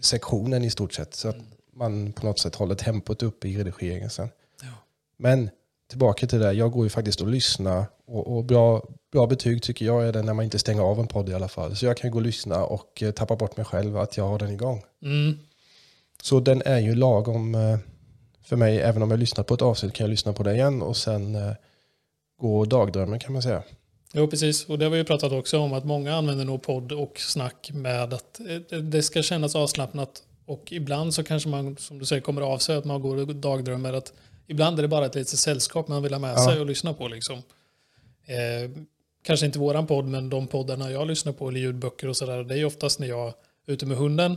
sektionen 0.00 0.64
i 0.64 0.70
stort 0.70 0.92
sett? 0.94 1.14
Så 1.14 1.28
att 1.28 1.36
man 1.76 2.12
på 2.12 2.26
något 2.26 2.38
sätt 2.38 2.54
håller 2.54 2.74
tempot 2.74 3.22
uppe 3.22 3.48
i 3.48 3.58
redigeringen 3.58 4.10
sen. 4.10 4.28
Ja. 4.62 4.68
Men 5.16 5.50
tillbaka 5.88 6.26
till 6.26 6.38
det, 6.38 6.44
där, 6.44 6.52
jag 6.52 6.72
går 6.72 6.84
ju 6.84 6.90
faktiskt 6.90 7.20
och 7.20 7.26
lyssnar 7.26 7.84
och, 8.06 8.36
och 8.36 8.44
bra, 8.44 8.88
bra 9.12 9.26
betyg 9.26 9.62
tycker 9.62 9.84
jag 9.84 10.08
är 10.08 10.12
det 10.12 10.22
när 10.22 10.34
man 10.34 10.44
inte 10.44 10.58
stänger 10.58 10.82
av 10.82 11.00
en 11.00 11.06
podd 11.06 11.28
i 11.28 11.34
alla 11.34 11.48
fall. 11.48 11.76
Så 11.76 11.86
jag 11.86 11.96
kan 11.96 12.10
gå 12.10 12.18
och 12.18 12.22
lyssna 12.22 12.64
och 12.64 13.02
eh, 13.02 13.10
tappa 13.10 13.36
bort 13.36 13.56
mig 13.56 13.66
själv 13.66 13.96
att 13.96 14.16
jag 14.16 14.28
har 14.28 14.38
den 14.38 14.50
igång. 14.50 14.82
Mm. 15.02 15.38
Så 16.22 16.40
den 16.40 16.62
är 16.64 16.78
ju 16.78 16.94
lagom 16.94 17.54
eh, 17.54 17.78
för 18.42 18.56
mig, 18.56 18.80
även 18.80 19.02
om 19.02 19.10
jag 19.10 19.20
lyssnar 19.20 19.44
på 19.44 19.54
ett 19.54 19.62
avsnitt 19.62 19.92
kan 19.92 20.04
jag 20.04 20.10
lyssna 20.10 20.32
på 20.32 20.42
det 20.42 20.54
igen 20.54 20.82
och 20.82 20.96
sen 20.96 21.34
eh, 21.34 21.52
gå 22.40 22.64
dagdrömmen 22.64 23.18
kan 23.18 23.32
man 23.32 23.42
säga. 23.42 23.62
Jo, 24.12 24.26
precis. 24.26 24.64
Och 24.64 24.78
det 24.78 24.84
har 24.84 24.90
vi 24.90 24.98
ju 24.98 25.04
pratat 25.04 25.32
också 25.32 25.58
om 25.58 25.72
att 25.72 25.84
många 25.84 26.14
använder 26.14 26.44
nog 26.44 26.62
podd 26.62 26.92
och 26.92 27.20
snack 27.20 27.70
med 27.74 28.14
att 28.14 28.40
det 28.82 29.02
ska 29.02 29.22
kännas 29.22 29.56
avslappnat. 29.56 30.22
Och 30.46 30.72
ibland 30.72 31.14
så 31.14 31.24
kanske 31.24 31.48
man, 31.48 31.76
som 31.76 31.98
du 31.98 32.04
säger, 32.04 32.22
kommer 32.22 32.42
av 32.42 32.58
sig 32.58 32.76
att 32.76 32.84
man 32.84 33.00
går 33.02 33.16
och 33.16 33.36
dagdrömmer. 33.36 33.92
Att 33.92 34.12
ibland 34.46 34.78
är 34.78 34.82
det 34.82 34.88
bara 34.88 35.06
ett 35.06 35.14
litet 35.14 35.38
sällskap 35.38 35.88
man 35.88 36.02
vill 36.02 36.12
ha 36.12 36.18
med 36.18 36.34
Ja. 36.36 36.44
sig 36.48 36.60
och 36.60 36.66
lyssna 36.66 36.94
på. 36.94 37.08
Liksom. 37.08 37.42
Eh, 38.26 38.70
kanske 39.22 39.46
inte 39.46 39.58
våran 39.58 39.86
podd, 39.86 40.04
men 40.04 40.30
de 40.30 40.46
poddarna 40.46 40.90
jag 40.90 41.06
lyssnar 41.06 41.32
på, 41.32 41.48
eller 41.48 41.60
ljudböcker 41.60 42.08
och 42.08 42.16
sådär, 42.16 42.44
det 42.44 42.58
är 42.58 42.64
oftast 42.64 42.98
när 42.98 43.06
jag 43.08 43.26
är 43.66 43.72
ute 43.72 43.86
med 43.86 43.96
hunden. 43.96 44.32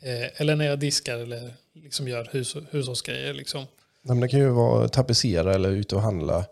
Eh, 0.00 0.40
eller 0.40 0.56
när 0.56 0.64
jag 0.64 0.78
diskar 0.78 1.18
eller 1.18 1.54
liksom 1.74 2.08
gör 2.08 2.28
hus, 2.32 2.56
hushållsgrejer. 2.70 3.34
Liksom. 3.34 3.66
Men 4.02 4.20
det 4.20 4.28
kan 4.28 4.40
ju 4.40 4.48
vara 4.48 4.88
tapetsera 4.88 5.54
eller 5.54 5.70
ute 5.70 5.96
och 5.96 6.02
handla 6.02 6.44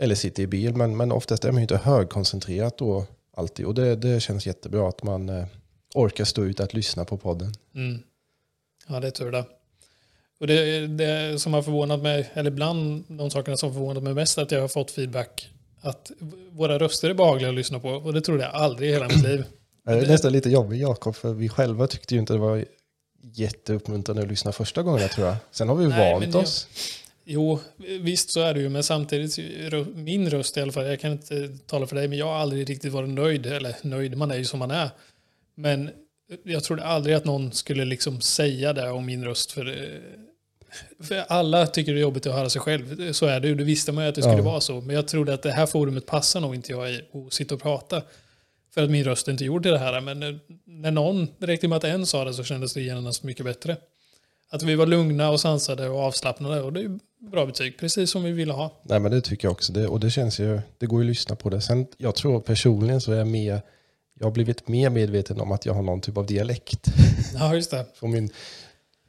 eller 0.00 0.14
sitta 0.14 0.42
i 0.42 0.46
bil. 0.46 0.74
Men, 0.74 0.96
men 0.96 1.12
oftast 1.12 1.44
är 1.44 1.52
man 1.52 1.56
ju 1.60 1.62
inte 1.62 1.76
högkoncentrerat 1.76 2.78
då 2.78 3.06
alltid. 3.36 3.66
Och 3.66 3.74
det, 3.74 3.96
det 3.96 4.20
känns 4.20 4.46
jättebra 4.46 4.88
att 4.88 5.02
man 5.02 5.28
eh, 5.28 5.46
orkar 5.94 6.24
stå 6.24 6.44
ut 6.44 6.60
att 6.60 6.74
lyssna 6.74 7.04
på 7.04 7.16
podden. 7.16 7.54
Mm. 7.74 8.02
Ja, 8.86 9.00
det 9.00 9.06
är 9.06 9.10
tur 9.10 9.30
det. 9.32 9.44
Och 10.40 10.46
det, 10.46 10.86
det 10.86 11.38
som 11.40 11.54
har 11.54 11.62
förvånat 11.62 12.02
mig, 12.02 12.30
eller 12.34 12.50
bland 12.50 13.04
de 13.08 13.30
sakerna 13.30 13.56
som 13.56 13.72
förvånat 13.72 14.02
mig 14.02 14.14
mest, 14.14 14.38
är 14.38 14.42
att 14.42 14.50
jag 14.50 14.60
har 14.60 14.68
fått 14.68 14.90
feedback 14.90 15.50
att 15.80 16.10
våra 16.50 16.78
röster 16.78 17.10
är 17.10 17.14
behagliga 17.14 17.48
att 17.48 17.54
lyssna 17.54 17.80
på. 17.80 17.88
Och 17.88 18.12
det 18.12 18.20
trodde 18.20 18.42
jag 18.42 18.54
aldrig 18.54 18.90
i 18.90 18.92
hela 18.92 19.08
mitt 19.08 19.22
liv. 19.22 19.44
Det 19.84 19.92
är 19.92 20.06
nästan 20.06 20.32
lite 20.32 20.50
jobbigt 20.50 20.80
Jakob, 20.80 21.14
för 21.16 21.32
vi 21.32 21.48
själva 21.48 21.86
tyckte 21.86 22.14
ju 22.14 22.20
inte 22.20 22.32
det 22.32 22.38
var 22.38 22.64
jätteuppmuntrande 23.22 24.22
att 24.22 24.28
lyssna 24.28 24.52
första 24.52 24.82
gången 24.82 25.08
tror 25.08 25.26
jag. 25.26 25.36
Sen 25.50 25.68
har 25.68 25.76
vi 25.76 25.86
Nej, 25.86 26.12
vant 26.12 26.34
jag- 26.34 26.42
oss. 26.42 26.68
Jo, 27.28 27.60
visst 28.00 28.30
så 28.30 28.40
är 28.40 28.54
det 28.54 28.60
ju, 28.60 28.68
men 28.68 28.82
samtidigt, 28.82 29.38
min 29.94 30.30
röst 30.30 30.56
i 30.56 30.60
alla 30.60 30.72
fall, 30.72 30.86
jag 30.86 31.00
kan 31.00 31.12
inte 31.12 31.48
tala 31.66 31.86
för 31.86 31.96
dig, 31.96 32.08
men 32.08 32.18
jag 32.18 32.26
har 32.26 32.34
aldrig 32.34 32.70
riktigt 32.70 32.92
varit 32.92 33.08
nöjd, 33.08 33.46
eller 33.46 33.76
nöjd, 33.82 34.16
man 34.16 34.30
är 34.30 34.36
ju 34.36 34.44
som 34.44 34.58
man 34.58 34.70
är. 34.70 34.90
Men 35.54 35.90
jag 36.44 36.64
trodde 36.64 36.84
aldrig 36.84 37.16
att 37.16 37.24
någon 37.24 37.52
skulle 37.52 37.84
liksom 37.84 38.20
säga 38.20 38.72
det 38.72 38.90
om 38.90 39.06
min 39.06 39.24
röst, 39.24 39.52
för, 39.52 39.66
eh, 39.66 39.98
för 41.06 41.16
alla 41.28 41.66
tycker 41.66 41.92
det 41.92 41.98
är 41.98 42.02
jobbigt 42.02 42.26
att 42.26 42.34
höra 42.34 42.50
sig 42.50 42.60
själv. 42.60 43.12
Så 43.12 43.26
är 43.26 43.40
det 43.40 43.48
ju, 43.48 43.54
det 43.54 43.64
visste 43.64 43.92
man 43.92 44.04
ju 44.04 44.08
att 44.08 44.14
det 44.14 44.22
skulle 44.22 44.36
Ja. 44.36 44.42
vara 44.42 44.60
så. 44.60 44.80
Men 44.80 44.96
jag 44.96 45.08
trodde 45.08 45.34
att 45.34 45.42
det 45.42 45.52
här 45.52 45.66
forumet 45.66 46.06
passar 46.06 46.40
nog 46.40 46.54
inte 46.54 46.72
jag 46.72 46.90
i 46.92 47.00
att 47.26 47.32
sitta 47.32 47.54
och 47.54 47.62
prata. 47.62 48.02
För 48.74 48.82
att 48.84 48.90
min 48.90 49.04
röst 49.04 49.28
inte 49.28 49.44
gjord 49.44 49.62
till 49.62 49.72
det 49.72 49.78
här. 49.78 50.00
Men 50.00 50.40
när- 50.64 50.90
någon, 50.90 51.28
det 51.38 51.46
räckte 51.46 51.68
med 51.68 51.76
att 51.76 51.84
en 51.84 52.06
sa 52.06 52.24
det 52.24 52.34
så 52.34 52.44
kändes 52.44 52.74
det 52.74 52.80
genast 52.82 53.22
mycket 53.22 53.44
bättre. 53.44 53.76
Att 54.50 54.62
vi 54.62 54.74
var 54.74 54.86
lugna 54.86 55.30
och 55.30 55.40
sansade 55.40 55.88
och 55.88 56.00
avslappnade 56.00 56.62
och 56.62 56.72
det 56.72 56.80
är 56.80 56.98
bra 57.30 57.46
betyg, 57.46 57.78
precis 57.78 58.10
som 58.10 58.22
vi 58.24 58.32
ville 58.32 58.52
ha. 58.52 58.80
Nej 58.82 59.00
men 59.00 59.10
det 59.12 59.20
tycker 59.20 59.48
jag 59.48 59.52
också. 59.52 59.72
Det, 59.72 59.86
och 59.86 60.00
det 60.00 60.10
känns 60.10 60.40
ju, 60.40 60.60
det 60.78 60.86
går 60.86 61.02
ju 61.02 61.06
att 61.08 61.10
lyssna 61.10 61.36
på 61.36 61.50
det. 61.50 61.60
Sen 61.60 61.86
jag 61.96 62.14
tror 62.14 62.40
personligen 62.40 63.00
så 63.00 63.12
är 63.12 63.16
jag 63.16 63.26
mer, 63.26 63.62
jag 64.18 64.26
har 64.26 64.30
blivit 64.32 64.68
mer 64.68 64.90
medveten 64.90 65.40
om 65.40 65.52
att 65.52 65.66
jag 65.66 65.74
har 65.74 65.82
någon 65.82 66.00
typ 66.00 66.16
av 66.16 66.26
dialekt. 66.26 66.86
Ja, 67.34 67.54
just 67.54 67.70
det. 67.70 67.86
Från 67.94 68.10
min 68.10 68.30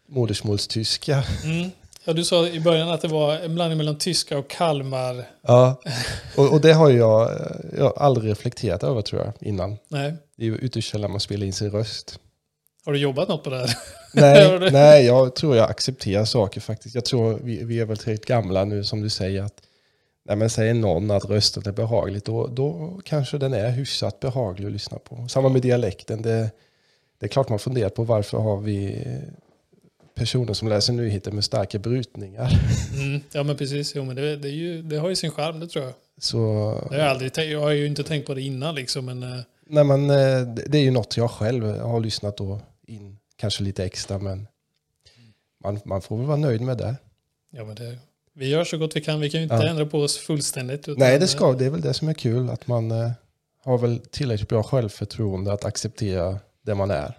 modersmålstyska. 0.10 1.24
Mm. 1.44 1.72
Ja, 2.06 2.14
du 2.14 2.24
sa 2.24 2.48
i 2.48 2.60
början 2.60 2.90
att 2.90 3.02
det 3.02 3.08
var 3.08 3.36
en 3.36 3.56
blandning 3.56 3.78
mellan 3.78 3.98
tyska 3.98 4.38
och 4.38 4.50
Kalmar. 4.50 5.28
Ja, 5.42 5.82
och, 6.36 6.54
och 6.54 6.62
det 6.62 6.74
har 6.74 6.90
jag, 6.90 7.32
jag 7.78 7.84
har 7.84 7.94
aldrig 7.98 8.32
reflekterat 8.32 8.84
över 8.84 9.02
tror 9.02 9.22
jag 9.22 9.34
innan. 9.50 9.78
Nej, 9.88 10.14
Det 10.38 10.44
är 10.44 10.48
ju 10.48 10.58
ytterst 10.58 10.92
sällan 10.92 11.12
man 11.12 11.20
spelar 11.20 11.46
in 11.46 11.54
sin 11.54 11.72
röst. 11.72 12.20
Har 12.86 12.94
du 12.94 13.00
jobbat 13.00 13.30
något 13.30 13.44
på 13.44 13.50
det 13.50 13.58
här? 13.58 13.78
Nej, 14.14 14.60
nej, 14.72 15.06
jag 15.06 15.36
tror 15.36 15.56
jag 15.56 15.70
accepterar 15.70 16.26
saker 16.26 16.62
faktiskt. 16.62 16.96
Jag 16.96 17.06
tror 17.06 17.40
vi, 17.44 17.64
vi 17.64 17.80
är 17.80 17.86
väl 17.86 17.98
tillräckligt 17.98 18.26
gamla 18.26 18.66
nu 18.66 18.84
som 18.84 19.02
du 19.02 19.10
säger. 19.10 19.44
att 19.44 19.62
när 20.28 20.36
man 20.36 20.50
säger 20.50 20.74
någon 20.74 21.12
att 21.12 21.26
rösten 21.26 21.64
är 21.66 21.72
behaglig, 21.72 22.22
då, 22.26 22.48
då 22.48 23.00
kanske 23.06 23.38
den 23.38 23.54
är 23.54 23.72
hyfsat 23.72 24.20
behaglig 24.20 24.66
att 24.66 24.72
lyssna 24.72 25.00
på. 25.00 25.28
Samma 25.28 25.50
med 25.50 25.62
dialekten. 25.62 26.22
Det, 26.22 26.52
det 27.20 27.26
är 27.26 27.28
klart 27.28 27.50
man 27.50 27.60
funderar 27.60 27.90
på 27.90 28.04
varför 28.04 28.38
har 28.38 28.58
vi 28.58 29.06
personer 30.16 30.54
som 30.54 30.68
läser 30.68 30.94
nyheter 30.94 31.32
med 31.32 31.44
starka 31.44 31.80
brytningar. 31.80 32.52
Mm, 32.94 33.22
ja 33.32 33.44
men 33.44 33.58
precis, 33.58 33.96
jo, 33.96 34.04
men 34.04 34.16
det, 34.16 34.36
det, 34.36 34.50
ju, 34.50 34.82
det 34.82 34.98
har 34.98 35.10
ju 35.10 35.16
sin 35.16 35.32
charm 35.32 35.60
det 35.60 35.68
tror 35.68 35.86
jag. 35.86 35.94
Så, 36.18 36.38
det 36.90 36.96
har 36.96 37.02
jag, 37.02 37.10
aldrig, 37.10 37.52
jag 37.52 37.62
har 37.62 37.72
ju 37.72 37.88
inte 37.88 38.04
tänkt 38.04 38.26
på 38.26 38.34
det 38.34 38.42
innan 38.42 38.76
liksom. 38.76 39.06
Men, 39.06 39.24
eh, 39.24 39.40
nej, 39.68 39.84
men 39.84 40.10
eh, 40.10 40.54
det 40.68 40.78
är 40.78 40.84
ju 40.84 40.92
något 40.92 41.18
jag 41.18 41.32
själv 41.32 41.80
har 41.80 42.00
lyssnat 42.00 42.38
då 42.38 42.60
in, 42.88 43.18
kanske 43.36 43.64
lite 43.64 43.86
extra 43.86 44.18
men 44.18 44.48
man, 45.64 45.80
man 45.86 46.02
får 46.02 46.18
väl 46.18 46.26
vara 46.26 46.38
nöjd 46.38 46.62
med 46.62 46.78
det. 46.78 46.96
Ja 47.52 47.66
men 47.66 47.76
det, 47.76 47.98
vi 48.38 48.50
gör 48.50 48.64
så 48.64 48.78
gott 48.78 48.96
vi 48.96 49.02
kan, 49.02 49.20
vi 49.20 49.30
kan 49.30 49.40
ju 49.40 49.44
inte 49.44 49.56
ja. 49.56 49.68
ändra 49.68 49.86
på 49.86 50.02
oss 50.02 50.18
fullständigt. 50.18 50.88
Nej 50.98 51.20
det 51.20 51.28
ska, 51.28 51.54
det 51.54 51.66
är 51.66 51.70
väl 51.70 51.82
det 51.82 51.94
som 51.94 52.10
är 52.10 52.14
kul, 52.14 52.50
att 52.50 52.68
man 52.68 52.92
eh, 52.92 53.12
har 53.64 53.78
väl 53.78 54.00
tillräckligt 54.00 54.50
bra 54.50 54.64
självförtroende 54.64 55.54
att 55.54 55.66
acceptera 55.66 56.40
det 56.66 56.76
man 56.76 56.92
är. 56.92 57.18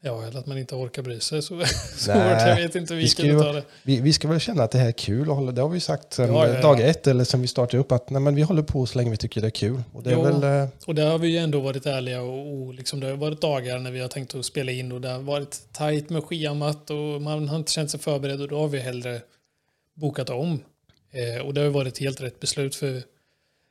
Ja, 0.00 0.26
eller 0.26 0.38
att 0.38 0.46
man 0.46 0.58
inte 0.58 0.74
orkar 0.74 1.02
bry 1.02 1.20
sig 1.20 1.42
så 1.42 1.64
svårt. 1.96 2.16
Jag 2.16 2.56
vet 2.56 2.74
inte 2.74 2.94
vilken 2.94 3.26
vi 3.26 3.42
ska, 3.42 3.52
det. 3.52 3.62
Vi, 3.82 4.00
vi 4.00 4.12
ska 4.12 4.28
väl 4.28 4.40
känna 4.40 4.62
att 4.62 4.70
det 4.70 4.78
här 4.78 4.88
är 4.88 4.92
kul. 4.92 5.30
Och 5.30 5.36
hålla, 5.36 5.52
det 5.52 5.62
har 5.62 5.68
vi 5.68 5.80
sagt 5.80 6.12
sedan 6.12 6.34
ja, 6.34 6.48
ja, 6.48 6.60
dag 6.60 6.80
ett 6.80 7.06
eller 7.06 7.24
sen 7.24 7.40
vi 7.40 7.46
startade 7.46 7.78
upp 7.78 7.92
att 7.92 8.10
nej, 8.10 8.22
men 8.22 8.34
vi 8.34 8.42
håller 8.42 8.62
på 8.62 8.86
så 8.86 8.98
länge 8.98 9.10
vi 9.10 9.16
tycker 9.16 9.40
det 9.40 9.46
är 9.46 9.50
kul. 9.50 9.82
Och 9.92 10.02
det, 10.02 10.12
är 10.12 10.22
väl, 10.22 10.62
eh... 10.62 10.68
och 10.86 10.94
där 10.94 11.10
har 11.10 11.18
vi 11.18 11.28
ju 11.28 11.38
ändå 11.38 11.60
varit 11.60 11.86
ärliga 11.86 12.22
och, 12.22 12.66
och 12.66 12.74
liksom, 12.74 13.00
det 13.00 13.06
har 13.06 13.16
varit 13.16 13.40
dagar 13.40 13.78
när 13.78 13.90
vi 13.90 14.00
har 14.00 14.08
tänkt 14.08 14.34
att 14.34 14.44
spela 14.44 14.72
in 14.72 14.92
och 14.92 15.00
det 15.00 15.08
har 15.08 15.18
varit 15.18 15.72
tajt 15.72 16.10
med 16.10 16.24
schemat 16.24 16.90
och 16.90 17.22
man 17.22 17.48
har 17.48 17.56
inte 17.56 17.72
känt 17.72 17.90
sig 17.90 18.00
förberedd 18.00 18.40
och 18.40 18.48
då 18.48 18.60
har 18.60 18.68
vi 18.68 18.78
hellre 18.78 19.20
bokat 19.98 20.30
om. 20.30 20.60
Eh, 21.10 21.46
och 21.46 21.54
det 21.54 21.60
har 21.60 21.68
varit 21.68 21.98
helt 21.98 22.20
rätt 22.20 22.40
beslut 22.40 22.74
för 22.74 23.02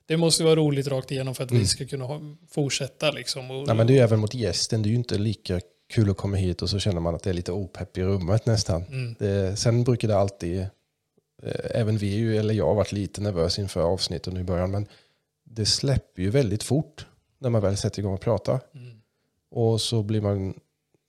det 0.06 0.18
måste 0.18 0.44
vara 0.44 0.56
roligt 0.56 0.88
rakt 0.88 1.12
igenom 1.12 1.36
för 1.36 1.44
att 1.44 1.52
mm. 1.52 1.62
vi 1.62 1.68
ska 1.68 1.86
kunna 1.86 2.06
ha, 2.06 2.22
fortsätta. 2.50 3.12
Liksom. 3.12 3.52
Och, 3.52 3.68
Nej, 3.68 3.76
men 3.76 3.88
det 3.88 3.98
är 3.98 4.04
även 4.04 4.20
mot 4.20 4.34
gästen, 4.34 4.82
det 4.84 4.90
är 4.90 4.92
ju 4.92 4.96
inte 4.96 5.18
lika 5.18 5.60
kul 5.90 6.10
att 6.10 6.18
komma 6.18 6.38
hit 6.38 6.62
och 6.62 6.70
så 6.70 6.80
känner 6.80 7.00
man 7.00 7.16
att 7.16 7.24
det 7.24 7.30
är 7.30 7.34
lite 7.34 7.52
opepp 7.52 7.98
i 7.98 8.04
rummet 8.04 8.46
nästan. 8.46 8.84
Mm. 8.84 9.16
Det, 9.20 9.56
sen 9.56 9.84
brukar 9.84 10.08
det 10.08 10.18
alltid, 10.18 10.60
eh, 11.44 11.82
även 11.82 11.98
vi, 11.98 12.38
eller 12.38 12.54
jag 12.54 12.66
har 12.66 12.76
varit 12.76 12.92
lite 12.92 13.22
nervös 13.22 13.60
inför 13.60 13.82
avsnitten 13.82 14.38
i 14.38 14.44
början, 14.44 14.72
men 14.72 14.88
det 15.44 15.66
släpper 15.66 16.22
ju 16.22 16.30
väldigt 16.30 16.64
fort 16.64 17.06
när 17.40 17.50
man 17.50 17.62
väl 17.62 17.78
sätter 17.78 18.00
igång 18.00 18.14
och 18.14 18.22
pratar. 18.22 18.60
Mm. 18.76 19.02
Och 19.52 19.82
så 19.82 20.04
blir 20.04 20.22
man, 20.22 20.54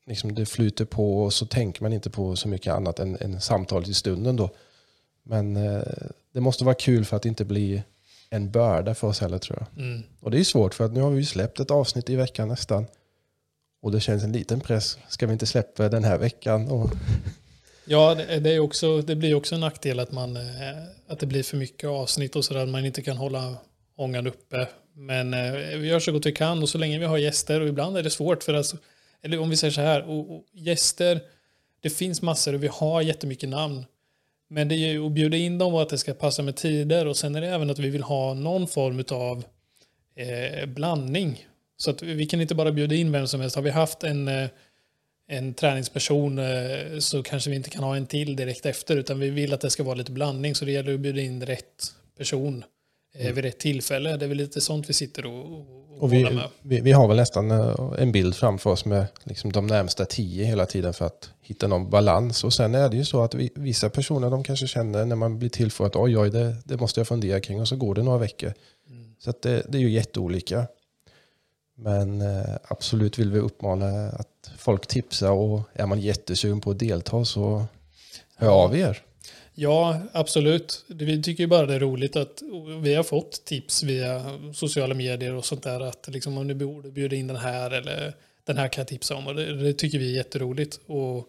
liksom 0.07 0.35
det 0.35 0.47
flyter 0.47 0.85
på 0.85 1.23
och 1.23 1.33
så 1.33 1.47
tänker 1.47 1.83
man 1.83 1.93
inte 1.93 2.11
på 2.11 2.37
så 2.37 2.49
mycket 2.49 2.73
annat 2.73 2.99
än, 2.99 3.17
än 3.21 3.41
samtalet 3.41 3.89
i 3.89 3.95
stunden 3.95 4.37
då. 4.37 4.51
Men 5.29 5.57
eh, 5.57 5.83
det 6.33 6.41
måste 6.41 6.65
vara 6.65 6.75
kul 6.75 7.05
för 7.05 7.17
att 7.17 7.27
inte 7.27 7.45
bli 7.45 7.83
en 8.31 8.51
börda 8.51 8.95
för 8.95 9.09
oss 9.09 9.21
heller 9.21 9.39
tror 9.39 9.59
jag. 9.59 9.85
Mm. 9.85 10.03
Och 10.21 10.31
det 10.31 10.39
är 10.39 10.45
svårt 10.45 10.75
för 10.75 10.85
att 10.85 10.93
nu 10.93 11.01
har 11.01 11.11
vi 11.11 11.25
släppt 11.25 11.61
ett 11.61 11.71
avsnitt 11.71 12.11
i 12.11 12.17
veckan 12.17 12.49
nästan. 12.49 12.87
Och 13.83 13.93
det 13.93 14.01
känns 14.01 14.25
en 14.25 14.33
liten 14.33 14.61
press. 14.61 14.99
Ska 15.09 15.27
vi 15.27 15.33
inte 15.33 15.47
släppa 15.47 15.89
den 15.89 16.05
här 16.05 16.19
veckan? 16.19 16.69
Och... 16.69 16.91
Ja, 17.85 18.15
det, 18.15 18.51
är 18.51 18.59
också, 18.59 19.03
det 19.03 19.17
blir 19.17 19.35
också 19.35 19.55
en 19.55 19.61
nackdel 19.61 20.01
att, 20.01 20.13
man, 20.13 20.37
eh, 20.37 20.43
att 21.07 21.19
det 21.19 21.27
blir 21.27 21.43
för 21.43 21.57
mycket 21.57 21.89
avsnitt 21.89 22.37
och 22.37 22.45
sådär. 22.45 22.61
Att 22.61 22.69
man 22.69 22.85
inte 22.85 23.03
kan 23.03 23.17
hålla 23.17 23.57
ångan 23.97 24.27
uppe. 24.27 24.69
Men 24.93 25.35
eh, 25.35 25.53
vi 25.53 25.89
gör 25.89 26.01
så 26.01 26.13
gott 26.13 26.27
vi 26.27 26.33
kan 26.33 26.63
och 26.63 26.69
så 26.69 26.79
länge 26.79 26.99
vi 26.99 27.05
har 27.05 27.19
gäster 27.19 27.61
och 27.61 27.69
ibland 27.69 27.97
är 27.97 28.03
det 28.03 28.11
svårt 28.11 28.43
för 28.43 28.55
att, 28.55 28.75
eller 29.23 29.39
om 29.39 29.51
vi 29.51 29.57
säger 29.57 29.73
så 29.73 29.81
här, 29.81 30.09
och, 30.09 30.37
och 30.37 30.45
gäster, 30.53 31.21
det 31.81 31.91
finns 31.91 32.23
massor 32.23 32.55
och 32.55 32.63
vi 32.63 32.69
har 32.73 33.03
jättemycket 33.03 33.49
namn. 33.49 33.85
Men 34.49 34.69
det 34.69 34.75
är 34.75 34.93
ju 34.93 35.07
att 35.07 35.13
bjuda 35.13 35.37
in 35.37 35.59
dem 35.59 35.75
och 35.75 35.83
att 35.83 35.89
det 35.89 35.99
ska 35.99 36.15
passa 36.15 36.43
med 36.43 36.57
tider 36.57 37.07
och 37.07 37.17
sen 37.17 37.37
är 37.37 37.41
det 37.41 37.49
även 37.49 37.71
att 37.71 37.79
vi 37.79 37.91
vill 37.91 38.03
ha 38.03 38.35
någon 38.35 38.69
form 38.69 39.05
av 39.11 39.45
eh, 40.17 40.67
blandning. 40.67 41.47
Så 41.77 41.91
att 41.91 42.03
vi 42.03 42.27
kan 42.27 42.41
inte 42.41 42.55
bara 42.55 42.73
bjuda 42.73 42.95
in 42.95 43.13
vem 43.13 43.27
som 43.27 43.41
helst. 43.41 43.57
Har 43.57 43.63
vi 43.63 43.71
haft 43.71 44.05
en, 44.05 44.29
eh, 44.29 44.49
en 45.29 45.55
träningsperson 45.55 46.39
eh, 46.39 46.99
så 46.99 47.23
kanske 47.23 47.51
vi 47.51 47.57
inte 47.57 47.71
kan 47.71 47.85
ha 47.85 47.97
en 47.97 48.07
till 48.07 48.37
direkt 48.37 48.67
efter 48.67 48.97
utan 48.97 49.21
vi 49.21 49.31
vill 49.31 49.53
att 49.53 49.61
det 49.61 49.71
ska 49.71 49.83
vara 49.83 49.95
lite 49.95 50.13
blandning 50.13 50.55
så 50.55 50.65
det 50.65 50.73
gäller 50.73 50.95
att 50.95 51.01
bjuda 51.01 51.21
in 51.21 51.47
rätt 51.47 51.95
person 52.19 52.65
mm. 53.23 53.35
vid 53.35 53.45
rätt 53.45 53.59
tillfälle. 53.59 54.17
Det 54.17 54.25
är 54.25 54.29
väl 54.29 54.37
lite 54.37 54.61
sånt 54.61 54.89
vi 54.89 54.93
sitter 54.93 55.27
och, 55.27 55.45
och, 55.45 55.67
och 55.99 56.13
vi, 56.13 56.25
med. 56.25 56.49
Vi, 56.63 56.81
vi, 56.81 56.93
har 56.93 57.09
väl 57.09 57.17
nästan 57.17 57.51
en 57.99 58.13
bild 58.13 58.35
framför 58.35 58.71
oss 58.71 58.85
med 58.85 59.07
liksom 59.25 59.53
de 59.53 59.67
närmsta 59.67 60.05
tio 60.05 60.45
hela 60.45 60.67
tiden 60.67 60.95
för 60.95 61.07
att 61.07 61.31
hitta 61.41 61.67
någon 61.67 61.91
balans. 61.91 62.45
Och 62.45 62.53
sen 62.53 62.75
är 62.75 62.89
det 62.89 62.97
ju 62.97 63.05
så 63.05 63.23
att 63.23 63.35
vi, 63.35 63.51
vissa 63.55 63.91
personer 63.91 64.31
de 64.31 64.45
kanske 64.45 64.67
känner 64.67 65.05
när 65.05 65.17
man 65.17 65.39
blir 65.39 65.49
tillfrågad 65.49 65.91
att 65.91 65.97
oj, 65.97 66.19
oj, 66.19 66.31
det, 66.31 66.57
det 66.65 66.77
måste 66.77 67.01
jag 67.01 67.09
fundera 67.09 67.41
kring 67.41 67.61
och 67.61 67.69
så 67.69 67.77
går 67.77 67.95
det 67.95 68.03
några 68.03 68.19
veckor. 68.19 68.53
Mm. 68.91 69.15
Så 69.19 69.33
det, 69.43 69.63
det 69.69 69.79
är 69.79 69.83
ju 69.83 69.91
jätteolika. 69.91 70.67
Men 71.79 72.21
eh, 72.21 72.55
absolut 72.65 73.19
vill 73.19 73.31
vi 73.31 73.39
uppmana 73.39 74.09
att 74.09 74.51
folk 74.57 74.87
tipsar 74.87 75.31
och 75.31 75.61
är 75.73 75.87
man 75.87 76.01
jättesugen 76.01 76.61
på 76.61 76.71
att 76.71 76.79
delta 76.79 77.25
så 77.25 77.67
hör 78.37 78.49
av 78.49 78.77
er. 78.77 79.03
Ja, 79.61 80.01
absolut. 80.13 80.85
Vi 80.87 81.23
tycker 81.23 81.43
ju 81.43 81.47
bara 81.47 81.67
det 81.67 81.75
är 81.75 81.81
roligt 81.81 82.17
att 82.17 82.43
vi 82.83 82.95
har 82.95 83.03
fått 83.03 83.45
tips 83.45 83.83
via 83.83 84.39
sociala 84.55 84.95
medier 84.95 85.35
och 85.35 85.45
sånt 85.45 85.63
där 85.63 85.81
att 85.81 86.09
liksom 86.09 86.39
om 86.39 86.47
ni 86.47 86.55
borde 86.55 86.91
bjuda 86.91 87.17
in 87.17 87.27
den 87.27 87.37
här 87.37 87.71
eller 87.71 88.15
den 88.45 88.57
här 88.57 88.69
kan 88.69 88.83
jag 88.83 88.89
tipsa 88.89 89.15
om 89.15 89.27
och 89.27 89.35
det, 89.35 89.63
det 89.63 89.73
tycker 89.73 89.99
vi 89.99 90.13
är 90.13 90.17
jätteroligt. 90.17 90.81
Och 90.87 91.27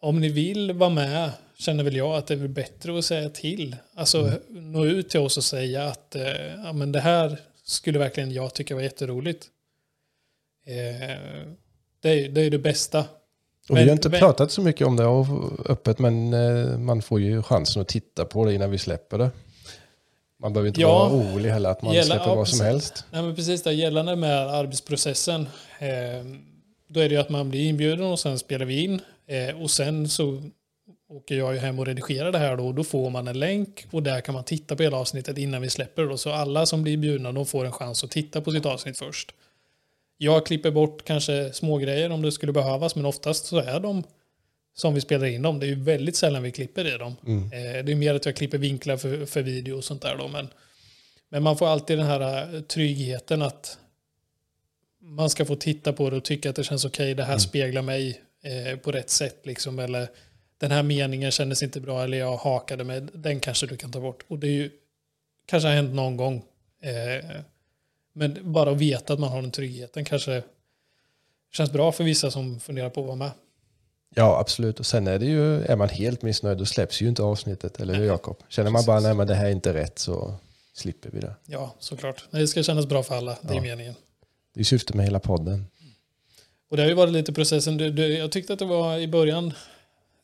om 0.00 0.20
ni 0.20 0.28
vill 0.28 0.72
vara 0.72 0.90
med 0.90 1.30
känner 1.58 1.84
väl 1.84 1.96
jag 1.96 2.14
att 2.14 2.26
det 2.26 2.34
är 2.34 2.48
bättre 2.48 2.98
att 2.98 3.04
säga 3.04 3.30
till. 3.30 3.76
Alltså 3.94 4.18
mm. 4.20 4.72
nå 4.72 4.86
ut 4.86 5.10
till 5.10 5.20
oss 5.20 5.36
och 5.36 5.44
säga 5.44 5.84
att 5.84 6.14
eh, 6.14 6.54
ja, 6.64 6.72
men 6.72 6.92
det 6.92 7.00
här 7.00 7.38
skulle 7.64 7.98
verkligen 7.98 8.32
jag 8.32 8.54
tycka 8.54 8.74
var 8.74 8.82
jätteroligt. 8.82 9.46
Eh, 10.66 11.18
det, 12.00 12.10
är, 12.10 12.28
det 12.28 12.40
är 12.40 12.50
det 12.50 12.58
bästa. 12.58 13.04
Och 13.68 13.74
men, 13.74 13.82
vi 13.82 13.88
har 13.88 13.96
inte 13.96 14.08
men, 14.08 14.20
pratat 14.20 14.50
så 14.50 14.62
mycket 14.62 14.86
om 14.86 14.96
det 14.96 15.04
öppet, 15.72 15.98
men 15.98 16.34
eh, 16.34 16.78
man 16.78 17.02
får 17.02 17.20
ju 17.20 17.42
chansen 17.42 17.82
att 17.82 17.88
titta 17.88 18.24
på 18.24 18.44
det 18.44 18.54
innan 18.54 18.70
vi 18.70 18.78
släpper 18.78 19.18
det. 19.18 19.30
Man 20.40 20.52
behöver 20.52 20.68
inte 20.68 20.80
ja, 20.80 20.98
vara 20.98 21.12
orolig 21.12 21.50
heller 21.50 21.70
att 21.70 21.82
man 21.82 21.94
gälla, 21.94 22.06
släpper 22.06 22.30
ja, 22.30 22.34
vad 22.34 22.48
som 22.48 22.66
helst. 22.66 23.04
Nej, 23.10 23.22
men 23.22 23.34
precis 23.34 23.62
det, 23.62 23.72
gällande 23.72 24.16
med 24.16 24.54
arbetsprocessen, 24.54 25.40
eh, 25.78 25.88
då 26.88 27.00
är 27.00 27.08
det 27.08 27.14
ju 27.14 27.20
att 27.20 27.28
man 27.28 27.50
blir 27.50 27.68
inbjuden 27.68 28.06
och 28.06 28.20
sen 28.20 28.38
spelar 28.38 28.66
vi 28.66 28.84
in. 28.84 29.00
Eh, 29.26 29.62
och 29.62 29.70
sen 29.70 30.08
så 30.08 30.42
åker 31.10 31.34
jag 31.34 31.54
ju 31.54 31.60
hem 31.60 31.78
och 31.78 31.86
redigerar 31.86 32.32
det 32.32 32.38
här 32.38 32.56
då. 32.56 32.72
Då 32.72 32.84
får 32.84 33.10
man 33.10 33.28
en 33.28 33.38
länk 33.38 33.86
och 33.90 34.02
där 34.02 34.20
kan 34.20 34.34
man 34.34 34.44
titta 34.44 34.76
på 34.76 34.82
hela 34.82 34.96
avsnittet 34.96 35.38
innan 35.38 35.62
vi 35.62 35.70
släpper 35.70 36.04
då. 36.04 36.16
Så 36.16 36.32
alla 36.32 36.66
som 36.66 36.82
blir 36.82 36.96
bjudna 36.96 37.32
de 37.32 37.46
får 37.46 37.64
en 37.64 37.72
chans 37.72 38.04
att 38.04 38.10
titta 38.10 38.40
på 38.40 38.52
sitt 38.52 38.66
avsnitt 38.66 38.98
först. 38.98 39.34
Jag 40.18 40.46
klipper 40.46 40.70
bort 40.70 41.04
kanske 41.04 41.52
små 41.52 41.78
grejer 41.78 42.10
om 42.10 42.22
det 42.22 42.32
skulle 42.32 42.52
behövas 42.52 42.96
men 42.96 43.06
oftast 43.06 43.46
så 43.46 43.58
är 43.58 43.80
de 43.80 44.04
som 44.74 44.94
vi 44.94 45.00
spelar 45.00 45.26
in 45.26 45.42
dem. 45.42 45.58
Det 45.58 45.66
är 45.66 45.68
ju 45.68 45.82
väldigt 45.82 46.16
sällan 46.16 46.42
vi 46.42 46.52
klipper 46.52 46.94
i 46.94 46.98
dem. 46.98 47.16
Mm. 47.26 47.44
Eh, 47.44 47.84
det 47.84 47.92
är 47.92 47.96
mer 47.96 48.14
att 48.14 48.26
jag 48.26 48.36
klipper 48.36 48.58
vinklar 48.58 48.96
för, 48.96 49.26
för 49.26 49.42
video 49.42 49.76
och 49.76 49.84
sånt 49.84 50.02
där 50.02 50.16
då. 50.16 50.28
Men, 50.28 50.48
men 51.28 51.42
man 51.42 51.56
får 51.56 51.66
alltid 51.66 51.98
den 51.98 52.06
här 52.06 52.54
eh, 52.54 52.60
tryggheten 52.60 53.42
att 53.42 53.78
man 55.00 55.30
ska 55.30 55.44
få 55.44 55.56
titta 55.56 55.92
på 55.92 56.10
det 56.10 56.16
och 56.16 56.24
tycka 56.24 56.50
att 56.50 56.56
det 56.56 56.64
känns 56.64 56.84
okej. 56.84 57.04
Okay, 57.04 57.14
det 57.14 57.22
här 57.22 57.32
mm. 57.32 57.40
speglar 57.40 57.82
mig 57.82 58.20
eh, 58.42 58.78
på 58.78 58.92
rätt 58.92 59.10
sätt 59.10 59.40
liksom. 59.46 59.78
Eller 59.78 60.08
den 60.58 60.70
här 60.70 60.82
meningen 60.82 61.30
kändes 61.30 61.62
inte 61.62 61.80
bra 61.80 62.04
eller 62.04 62.18
jag 62.18 62.36
hakade 62.36 62.84
med, 62.84 63.10
den 63.14 63.40
kanske 63.40 63.66
du 63.66 63.76
kan 63.76 63.92
ta 63.92 64.00
bort. 64.00 64.24
Och 64.28 64.38
det 64.38 64.46
är 64.46 64.52
ju, 64.52 64.70
kanske 65.46 65.68
har 65.68 65.74
hänt 65.74 65.94
någon 65.94 66.16
gång. 66.16 66.44
Eh, 66.82 67.40
men 68.12 68.52
bara 68.52 68.70
att 68.70 68.78
veta 68.78 69.12
att 69.12 69.18
man 69.18 69.28
har 69.28 69.42
den 69.42 69.50
tryggheten 69.50 70.04
kanske 70.04 70.42
känns 71.52 71.72
bra 71.72 71.92
för 71.92 72.04
vissa 72.04 72.30
som 72.30 72.60
funderar 72.60 72.90
på 72.90 73.00
att 73.00 73.06
vara 73.06 73.16
med. 73.16 73.30
Ja, 74.14 74.38
absolut. 74.40 74.80
Och 74.80 74.86
sen 74.86 75.06
är 75.06 75.18
det 75.18 75.26
ju, 75.26 75.62
är 75.62 75.76
man 75.76 75.88
helt 75.88 76.22
missnöjd 76.22 76.58
då 76.58 76.66
släpps 76.66 77.02
ju 77.02 77.08
inte 77.08 77.22
avsnittet, 77.22 77.80
eller 77.80 77.94
hur 77.94 78.04
Jakob? 78.04 78.42
Känner 78.48 78.70
man 78.70 78.84
bara, 78.86 79.00
nej 79.00 79.14
men 79.14 79.26
det 79.26 79.34
här 79.34 79.46
är 79.46 79.50
inte 79.50 79.74
rätt 79.74 79.98
så 79.98 80.34
slipper 80.74 81.10
vi 81.10 81.20
det. 81.20 81.34
Ja, 81.46 81.74
såklart. 81.78 82.24
Det 82.30 82.46
ska 82.46 82.62
kännas 82.62 82.86
bra 82.86 83.02
för 83.02 83.14
alla, 83.14 83.38
det 83.42 83.52
är 83.52 83.54
ja. 83.54 83.62
meningen. 83.62 83.94
Det 84.54 84.60
är 84.60 84.64
syftet 84.64 84.96
med 84.96 85.04
hela 85.04 85.20
podden. 85.20 85.66
Och 86.70 86.76
det 86.76 86.82
har 86.82 86.88
ju 86.88 86.94
varit 86.94 87.12
lite 87.12 87.32
processen, 87.32 87.76
du, 87.76 87.90
du, 87.90 88.18
jag 88.18 88.32
tyckte 88.32 88.52
att 88.52 88.58
det 88.58 88.64
var 88.64 88.98
i 88.98 89.08
början 89.08 89.46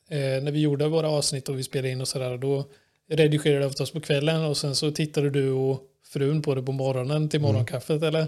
eh, 0.09 0.17
när 0.17 0.51
vi 0.51 0.59
gjorde 0.59 0.87
våra 0.87 1.09
avsnitt 1.09 1.49
och 1.49 1.59
vi 1.59 1.63
spelade 1.63 1.89
in 1.89 2.01
och 2.01 2.07
sådär, 2.07 2.37
då 2.37 2.65
redigerade 3.09 3.59
vi 3.59 3.65
oftast 3.65 3.93
på 3.93 4.01
kvällen 4.01 4.43
och 4.43 4.57
sen 4.57 4.75
så 4.75 4.91
tittade 4.91 5.29
du 5.29 5.51
och 5.51 5.81
frun 6.07 6.41
på 6.41 6.55
det 6.55 6.61
på 6.61 6.71
morgonen 6.71 7.29
till 7.29 7.39
mm. 7.39 7.51
morgonkaffet 7.51 8.01
mm. 8.01 8.07
eller? 8.07 8.27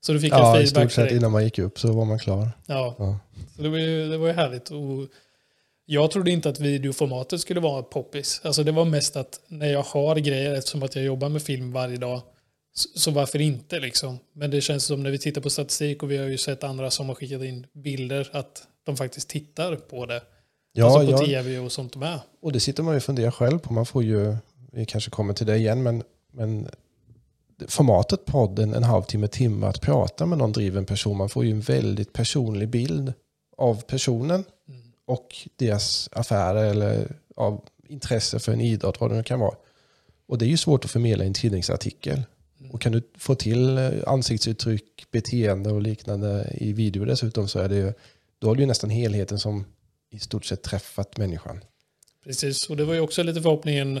Så 0.00 0.12
du 0.12 0.20
fick 0.20 0.32
ja, 0.32 0.56
en 0.56 0.62
feedback? 0.62 0.82
Ja, 0.82 0.86
i 0.86 0.88
stort 0.88 0.92
sett 0.92 1.12
innan 1.12 1.32
man 1.32 1.44
gick 1.44 1.58
upp 1.58 1.78
så 1.78 1.92
var 1.92 2.04
man 2.04 2.18
klar. 2.18 2.50
Ja, 2.66 2.94
ja. 2.98 3.18
Så 3.56 3.62
det 3.62 3.68
var 3.68 3.78
ju, 3.78 4.08
det 4.08 4.18
var 4.18 4.26
ju 4.26 4.32
härligt. 4.32 4.70
Och 4.70 5.08
jag 5.86 6.10
trodde 6.10 6.30
inte 6.30 6.48
att 6.48 6.60
videoformatet 6.60 7.40
skulle 7.40 7.60
vara 7.60 7.82
poppis. 7.82 8.40
Alltså 8.44 8.64
det 8.64 8.72
var 8.72 8.84
mest 8.84 9.16
att 9.16 9.40
när 9.48 9.72
jag 9.72 9.82
har 9.82 10.16
grejer, 10.16 10.54
eftersom 10.54 10.82
att 10.82 10.96
jag 10.96 11.04
jobbar 11.04 11.28
med 11.28 11.42
film 11.42 11.72
varje 11.72 11.96
dag, 11.96 12.20
Så, 12.74 12.88
så 12.98 13.10
varför 13.10 13.40
inte 13.40 13.80
liksom? 13.80 14.18
Men 14.32 14.50
det 14.50 14.60
känns 14.60 14.84
som 14.84 15.02
när 15.02 15.10
vi 15.10 15.18
tittar 15.18 15.40
på 15.40 15.50
statistik 15.50 16.02
och 16.02 16.10
vi 16.10 16.16
har 16.16 16.26
ju 16.26 16.38
sett 16.38 16.64
andra 16.64 16.90
som 16.90 17.08
har 17.08 17.14
skickat 17.14 17.42
in 17.42 17.66
bilder 17.72 18.28
att 18.32 18.66
de 18.84 18.96
faktiskt 18.96 19.28
tittar 19.28 19.76
på 19.76 20.06
det. 20.06 20.22
Ja, 20.72 20.84
alltså 20.86 21.16
på 21.16 21.22
ja, 21.22 21.26
tv 21.26 21.58
och 21.58 21.72
sånt 21.72 21.96
med. 21.96 22.20
och 22.42 22.52
det 22.52 22.60
sitter 22.60 22.82
man 22.82 22.94
ju 22.94 22.96
och 22.96 23.02
funderar 23.02 23.30
själv 23.30 23.58
på. 23.58 23.72
Man 23.72 23.86
får 23.86 24.04
ju, 24.04 24.36
vi 24.72 24.86
kanske 24.86 25.10
kommer 25.10 25.34
till 25.34 25.46
det 25.46 25.56
igen, 25.56 25.82
men, 25.82 26.02
men 26.32 26.68
formatet 27.68 28.24
podden, 28.24 28.74
en 28.74 28.84
halvtimme, 28.84 29.28
timme 29.28 29.66
att 29.66 29.80
prata 29.80 30.26
med 30.26 30.38
någon 30.38 30.52
driven 30.52 30.84
person, 30.86 31.16
man 31.16 31.28
får 31.28 31.44
ju 31.44 31.50
en 31.50 31.60
väldigt 31.60 32.12
personlig 32.12 32.68
bild 32.68 33.12
av 33.56 33.82
personen 33.82 34.44
Mm. 34.68 34.82
och 35.04 35.48
deras 35.56 36.08
affärer 36.12 36.64
eller 36.64 37.16
av 37.36 37.64
intresse 37.88 38.38
för 38.38 38.52
en 38.52 38.60
idrott, 38.60 39.00
vad 39.00 39.10
det 39.10 39.16
nu 39.16 39.22
kan 39.22 39.40
vara. 39.40 39.54
Och 40.28 40.38
det 40.38 40.44
är 40.44 40.48
ju 40.48 40.56
svårt 40.56 40.84
att 40.84 40.90
förmedla 40.90 41.24
i 41.24 41.26
en 41.26 41.34
tidningsartikel. 41.34 42.22
Mm. 42.60 42.70
Och 42.70 42.80
kan 42.80 42.92
du 42.92 43.02
få 43.18 43.34
till 43.34 43.78
eh, 43.78 43.90
ansiktsuttryck, 44.06 45.06
beteende 45.10 45.72
och 45.72 45.82
liknande 45.82 46.56
i 46.60 46.72
video 46.72 47.04
dessutom 47.04 47.48
så 47.48 47.58
är 47.58 47.68
det 47.68 47.76
ju, 47.76 47.92
då 48.38 48.48
har 48.48 48.54
du 48.54 48.60
ju 48.62 48.66
nästan 48.66 48.90
helheten 48.90 49.38
som 49.38 49.64
i 50.10 50.18
stort 50.18 50.44
sett 50.44 50.62
träffat 50.62 51.16
människan. 51.16 51.60
Precis, 52.24 52.70
och 52.70 52.76
det 52.76 52.84
var 52.84 52.94
ju 52.94 53.00
också 53.00 53.22
lite 53.22 53.42
förhoppningen 53.42 54.00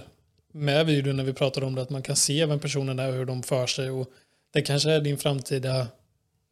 med 0.56 0.86
videon 0.86 1.16
när 1.16 1.24
vi 1.24 1.32
pratade 1.32 1.66
om 1.66 1.74
det, 1.74 1.82
att 1.82 1.90
man 1.90 2.02
kan 2.02 2.16
se 2.16 2.46
vem 2.46 2.58
personen 2.58 2.98
är 2.98 3.08
och 3.08 3.14
hur 3.14 3.24
de 3.24 3.42
för 3.42 3.66
sig. 3.66 3.90
Och 3.90 4.06
det 4.52 4.62
kanske 4.62 4.90
är 4.90 5.00
din 5.00 5.18
framtida 5.18 5.86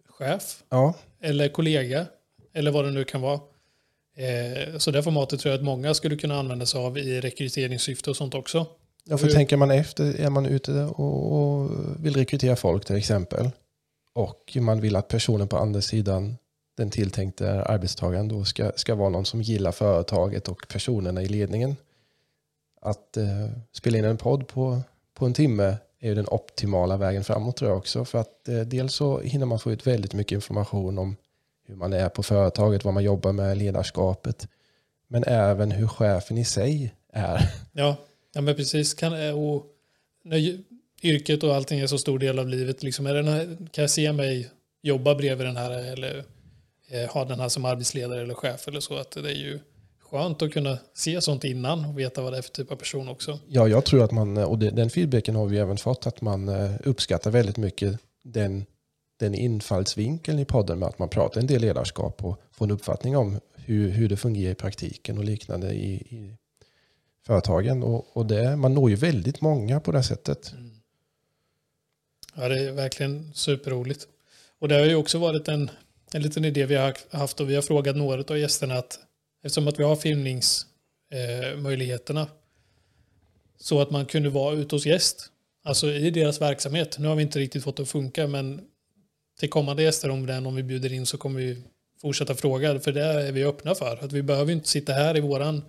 chef 0.08 0.62
Ja, 0.70 0.94
eller 1.20 1.48
kollega 1.48 2.06
eller 2.54 2.70
vad 2.70 2.84
det 2.84 2.90
nu 2.90 3.04
kan 3.04 3.20
vara. 3.20 3.40
Eh, 4.16 4.78
så 4.78 4.90
det 4.90 5.02
formatet 5.02 5.40
tror 5.40 5.52
jag 5.52 5.58
att 5.58 5.64
många 5.64 5.94
skulle 5.94 6.16
kunna 6.16 6.38
använda 6.38 6.66
sig 6.66 6.80
av 6.80 6.98
i 6.98 7.20
rekryteringssyfte 7.20 8.10
och 8.10 8.16
sånt 8.16 8.34
också. 8.34 8.66
Ja, 9.04 9.18
för 9.18 9.26
Hur- 9.26 9.34
tänker 9.34 9.56
man 9.56 9.70
efter, 9.70 10.20
är 10.20 10.30
man 10.30 10.46
ute 10.46 10.72
och, 10.72 11.32
och 11.32 11.70
vill 12.00 12.16
rekrytera 12.16 12.56
folk 12.56 12.84
till 12.84 12.96
exempel 12.96 13.50
och 14.14 14.56
man 14.60 14.80
vill 14.80 14.96
att 14.96 15.08
personen 15.08 15.48
på 15.48 15.56
andra 15.56 15.80
sidan, 15.80 16.36
den 16.76 16.90
tilltänkte 16.90 17.62
arbetstagaren, 17.62 18.28
då 18.28 18.44
ska, 18.44 18.72
ska 18.76 18.94
vara 18.94 19.08
någon 19.08 19.24
som 19.24 19.42
gillar 19.42 19.72
företaget 19.72 20.48
och 20.48 20.66
personerna 20.68 21.22
i 21.22 21.28
ledningen. 21.28 21.76
Att 22.84 23.16
eh, 23.16 23.48
spela 23.72 23.98
in 23.98 24.04
en 24.04 24.16
podd 24.16 24.48
på, 24.48 24.82
på 25.14 25.26
en 25.26 25.34
timme 25.34 25.76
är 26.00 26.08
ju 26.08 26.14
den 26.14 26.26
optimala 26.28 26.96
vägen 26.96 27.24
framåt 27.24 27.56
tror 27.56 27.70
jag 27.70 27.78
också. 27.78 28.04
För 28.04 28.18
att 28.18 28.48
eh, 28.48 28.60
dels 28.60 28.94
så 28.94 29.20
hinner 29.20 29.46
man 29.46 29.58
få 29.58 29.72
ut 29.72 29.86
väldigt 29.86 30.14
mycket 30.14 30.36
information 30.36 30.98
om 30.98 31.16
hur 31.66 31.76
man 31.76 31.92
är 31.92 32.08
på 32.08 32.22
företaget, 32.22 32.84
vad 32.84 32.94
man 32.94 33.04
jobbar 33.04 33.32
med, 33.32 33.58
ledarskapet. 33.58 34.48
Men 35.08 35.24
även 35.26 35.70
hur 35.70 35.86
chefen 35.86 36.38
i 36.38 36.44
sig 36.44 36.94
är. 37.12 37.50
Ja, 37.72 37.96
ja 38.34 38.40
men 38.40 38.54
precis. 38.54 38.94
Kan, 38.94 39.26
eh, 39.26 39.38
och 39.38 39.66
när 40.24 40.58
yrket 41.02 41.42
och 41.42 41.54
allting 41.54 41.80
är 41.80 41.86
så 41.86 41.98
stor 41.98 42.18
del 42.18 42.38
av 42.38 42.48
livet, 42.48 42.82
liksom, 42.82 43.06
är 43.06 43.14
den 43.14 43.28
här, 43.28 43.56
kan 43.70 43.82
jag 43.82 43.90
se 43.90 44.12
mig 44.12 44.50
jobba 44.82 45.14
bredvid 45.14 45.46
den 45.46 45.56
här 45.56 45.70
eller 45.70 46.24
eh, 46.88 47.10
ha 47.10 47.24
den 47.24 47.40
här 47.40 47.48
som 47.48 47.64
arbetsledare 47.64 48.22
eller 48.22 48.34
chef 48.34 48.68
eller 48.68 48.80
så? 48.80 48.96
Att 48.96 49.10
det 49.10 49.30
är 49.30 49.34
ju 49.34 49.58
skönt 50.14 50.42
att 50.42 50.52
kunna 50.52 50.78
se 50.94 51.20
sånt 51.20 51.44
innan 51.44 51.84
och 51.84 51.98
veta 51.98 52.22
vad 52.22 52.32
det 52.32 52.38
är 52.38 52.42
för 52.42 52.50
typ 52.50 52.72
av 52.72 52.76
person 52.76 53.08
också. 53.08 53.38
Ja, 53.48 53.68
jag 53.68 53.84
tror 53.84 54.04
att 54.04 54.10
man, 54.10 54.36
och 54.36 54.58
det, 54.58 54.70
den 54.70 54.90
feedbacken 54.90 55.36
har 55.36 55.46
vi 55.46 55.58
även 55.58 55.76
fått, 55.76 56.06
att 56.06 56.20
man 56.20 56.48
eh, 56.48 56.70
uppskattar 56.84 57.30
väldigt 57.30 57.56
mycket 57.56 58.00
den, 58.22 58.64
den 59.20 59.34
infallsvinkeln 59.34 60.38
i 60.38 60.44
podden 60.44 60.78
med 60.78 60.88
att 60.88 60.98
man 60.98 61.08
pratar 61.08 61.40
en 61.40 61.46
del 61.46 61.60
ledarskap 61.60 62.24
och 62.24 62.40
får 62.52 62.64
en 62.64 62.70
uppfattning 62.70 63.16
om 63.16 63.40
hur, 63.54 63.90
hur 63.90 64.08
det 64.08 64.16
fungerar 64.16 64.52
i 64.52 64.54
praktiken 64.54 65.18
och 65.18 65.24
liknande 65.24 65.72
i, 65.72 65.94
i 65.94 66.36
företagen. 67.26 67.82
Och, 67.82 68.16
och 68.16 68.26
det, 68.26 68.56
man 68.56 68.74
når 68.74 68.90
ju 68.90 68.96
väldigt 68.96 69.40
många 69.40 69.80
på 69.80 69.92
det 69.92 70.02
sättet. 70.02 70.54
Ja, 72.34 72.48
det 72.48 72.60
är 72.60 72.72
verkligen 72.72 73.32
superroligt. 73.34 74.06
Och 74.58 74.68
det 74.68 74.74
har 74.74 74.84
ju 74.84 74.94
också 74.94 75.18
varit 75.18 75.48
en, 75.48 75.70
en 76.12 76.22
liten 76.22 76.44
idé 76.44 76.66
vi 76.66 76.74
har 76.74 76.96
haft 77.10 77.40
och 77.40 77.50
vi 77.50 77.54
har 77.54 77.62
frågat 77.62 77.96
några 77.96 78.24
av 78.28 78.38
gästerna 78.38 78.74
att 78.74 78.98
eftersom 79.44 79.68
att 79.68 79.78
vi 79.78 79.82
har 79.82 79.96
filmningsmöjligheterna 79.96 82.20
eh, 82.20 82.28
så 83.58 83.80
att 83.80 83.90
man 83.90 84.06
kunde 84.06 84.28
vara 84.28 84.54
ute 84.54 84.74
hos 84.74 84.86
gäst, 84.86 85.26
alltså 85.64 85.90
i 85.90 86.10
deras 86.10 86.40
verksamhet. 86.40 86.98
Nu 86.98 87.08
har 87.08 87.16
vi 87.16 87.22
inte 87.22 87.38
riktigt 87.38 87.64
fått 87.64 87.76
det 87.76 87.82
att 87.82 87.88
funka, 87.88 88.26
men 88.26 88.60
till 89.40 89.50
kommande 89.50 89.82
gäster 89.82 90.10
om 90.10 90.26
den, 90.26 90.46
om 90.46 90.54
vi 90.54 90.62
bjuder 90.62 90.92
in 90.92 91.06
så 91.06 91.18
kommer 91.18 91.40
vi 91.40 91.62
fortsätta 92.00 92.34
fråga, 92.34 92.80
för 92.80 92.92
det 92.92 93.04
är 93.04 93.32
vi 93.32 93.44
öppna 93.44 93.74
för. 93.74 94.04
Att 94.04 94.12
vi 94.12 94.22
behöver 94.22 94.52
inte 94.52 94.68
sitta 94.68 94.92
här 94.92 95.16
i 95.16 95.20
våran 95.20 95.62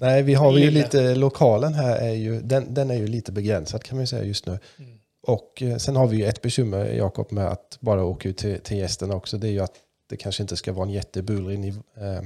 Nej, 0.00 0.22
vi 0.22 0.34
har 0.34 0.58
ju 0.58 0.70
lite, 0.70 1.14
lokalen 1.14 1.74
här 1.74 1.96
är 1.96 2.12
ju, 2.12 2.40
den, 2.40 2.74
den 2.74 2.90
är 2.90 2.94
ju 2.94 3.06
lite 3.06 3.32
begränsad 3.32 3.82
kan 3.82 3.96
man 3.96 4.06
säga 4.06 4.24
just 4.24 4.46
nu. 4.46 4.58
Mm. 4.78 4.98
Och 5.22 5.62
eh, 5.62 5.76
sen 5.76 5.96
har 5.96 6.06
vi 6.06 6.16
ju 6.16 6.24
ett 6.24 6.42
bekymmer, 6.42 6.84
Jakob, 6.84 7.32
med 7.32 7.46
att 7.46 7.78
bara 7.80 8.04
åka 8.04 8.28
ut 8.28 8.36
till, 8.36 8.60
till 8.60 8.76
gästerna 8.76 9.14
också. 9.14 9.38
Det 9.38 9.48
är 9.48 9.52
ju 9.52 9.60
att 9.60 9.74
det 10.08 10.16
kanske 10.16 10.42
inte 10.42 10.56
ska 10.56 10.72
vara 10.72 10.86
en 10.86 10.92
jättebullrig 10.92 11.68
eh, 11.68 12.22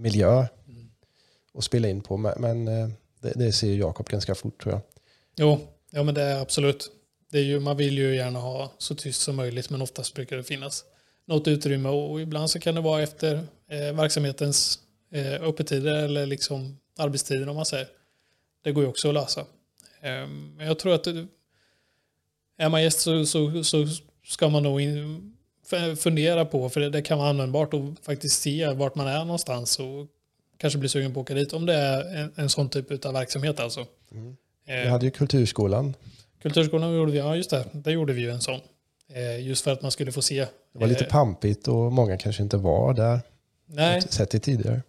miljö 0.00 0.46
att 1.54 1.64
spela 1.64 1.88
in 1.88 2.00
på. 2.00 2.16
Men, 2.16 2.68
eh, 2.68 2.88
det, 3.20 3.32
det 3.36 3.52
ser 3.52 3.74
Jakob 3.74 4.08
ganska 4.08 4.34
fort 4.34 4.62
tror 4.62 4.74
jag. 4.74 4.82
Jo, 5.36 5.58
ja 5.90 6.02
men 6.02 6.14
det 6.14 6.22
är 6.22 6.40
absolut. 6.40 6.90
Det 7.30 7.38
är 7.38 7.42
ju, 7.42 7.60
man 7.60 7.76
vill 7.76 7.98
ju 7.98 8.16
gärna 8.16 8.38
ha 8.38 8.72
så 8.78 8.94
tyst 8.94 9.22
som 9.22 9.36
möjligt 9.36 9.70
men 9.70 9.82
oftast 9.82 10.14
brukar 10.14 10.36
det 10.36 10.44
finnas 10.44 10.84
något 11.24 11.48
utrymme 11.48 11.88
och, 11.88 12.20
ibland 12.20 12.50
så 12.50 12.60
kan 12.60 12.74
det 12.74 12.80
vara 12.80 13.02
efter 13.02 13.34
eh, 13.68 13.96
verksamhetens 13.96 14.78
eh, 15.10 15.42
öppettider 15.42 16.04
eller 16.04 16.26
liksom 16.26 16.78
arbetstider 16.98 17.48
om 17.48 17.56
man 17.56 17.66
säger. 17.66 17.88
Det 18.64 18.72
går 18.72 18.84
ju 18.84 18.90
också 18.90 19.08
att 19.08 19.14
lösa. 19.14 19.40
Eh, 20.00 20.26
men 20.56 20.66
jag 20.66 20.78
tror 20.78 20.94
att 20.94 21.06
eh, 21.06 21.24
är 22.58 22.68
man 22.68 22.82
gäst 22.82 23.00
så, 23.00 23.26
så, 23.26 23.64
så 23.64 23.86
ska 24.24 24.48
man 24.48 24.62
nog 24.62 24.80
in, 24.80 25.36
fundera 25.96 26.44
på, 26.44 26.68
för 26.68 26.80
det, 26.80 26.90
det 26.90 27.02
kan 27.02 27.18
vara 27.18 27.28
användbart 27.28 27.74
och 27.74 27.82
faktiskt 28.02 28.42
se 28.42 28.66
vart 28.72 28.94
man 28.94 29.06
är 29.06 29.18
någonstans 29.24 29.78
och 29.78 30.06
kanske 30.56 30.78
bli 30.78 30.88
sugen 30.88 31.14
på 31.14 31.20
att 31.20 31.24
åka 31.24 31.34
dit 31.34 31.52
om 31.52 31.66
det 31.66 31.74
är 31.74 32.14
en, 32.16 32.32
en 32.36 32.48
sån 32.48 32.68
typ 32.68 33.04
av 33.06 33.12
verksamhet 33.12 33.60
alltså. 33.60 33.86
Vi 34.10 34.34
Eh, 34.84 34.88
hade 34.90 35.04
ju 35.04 35.10
Kulturskolan. 35.10 35.94
Kulturskolan 36.42 36.94
gjorde 36.94 37.12
vi, 37.12 37.18
ja 37.18 37.36
just 37.36 37.50
det, 37.50 37.64
där 37.72 37.90
gjorde 37.90 38.12
vi 38.12 38.20
ju 38.22 38.30
en 38.30 38.40
sån. 38.40 38.60
Eh, 39.14 39.46
just 39.46 39.64
för 39.64 39.72
att 39.72 39.82
man 39.82 39.90
skulle 39.90 40.12
få 40.12 40.22
se. 40.22 40.38
Det 40.72 40.78
var 40.78 40.86
lite 40.86 41.04
eh, 41.04 41.10
pampigt 41.10 41.68
och 41.68 41.92
många 41.92 42.18
kanske 42.18 42.42
inte 42.42 42.56
var 42.56 42.94
där. 42.94 43.20
Nej, 43.66 44.02
Sett 44.02 44.30
det 44.30 44.38
tidigare. 44.38 44.82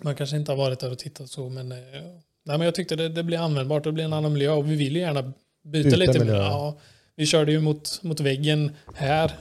man 0.00 0.14
kanske 0.14 0.36
inte 0.36 0.52
har 0.52 0.56
varit 0.56 0.80
där 0.80 0.90
och 0.92 0.98
tittat 0.98 1.30
så, 1.30 1.48
men, 1.48 1.68
nej, 1.68 1.78
men 2.44 2.60
jag 2.60 2.74
tyckte 2.74 2.96
det, 2.96 3.08
det 3.08 3.22
blir 3.22 3.38
användbart, 3.38 3.84
det 3.84 3.92
blir 3.92 4.04
en 4.04 4.12
annan 4.12 4.32
miljö 4.32 4.50
och 4.50 4.70
vi 4.70 4.76
vill 4.76 4.96
gärna 4.96 5.22
byta, 5.22 5.32
Byta 5.62 5.96
lite. 5.96 6.18
Miljö. 6.18 6.36
Ja, 6.36 6.78
vi 7.22 7.26
körde 7.26 7.52
ju 7.52 7.60
mot, 7.60 8.02
mot 8.02 8.20
väggen 8.20 8.70
här. 8.94 9.38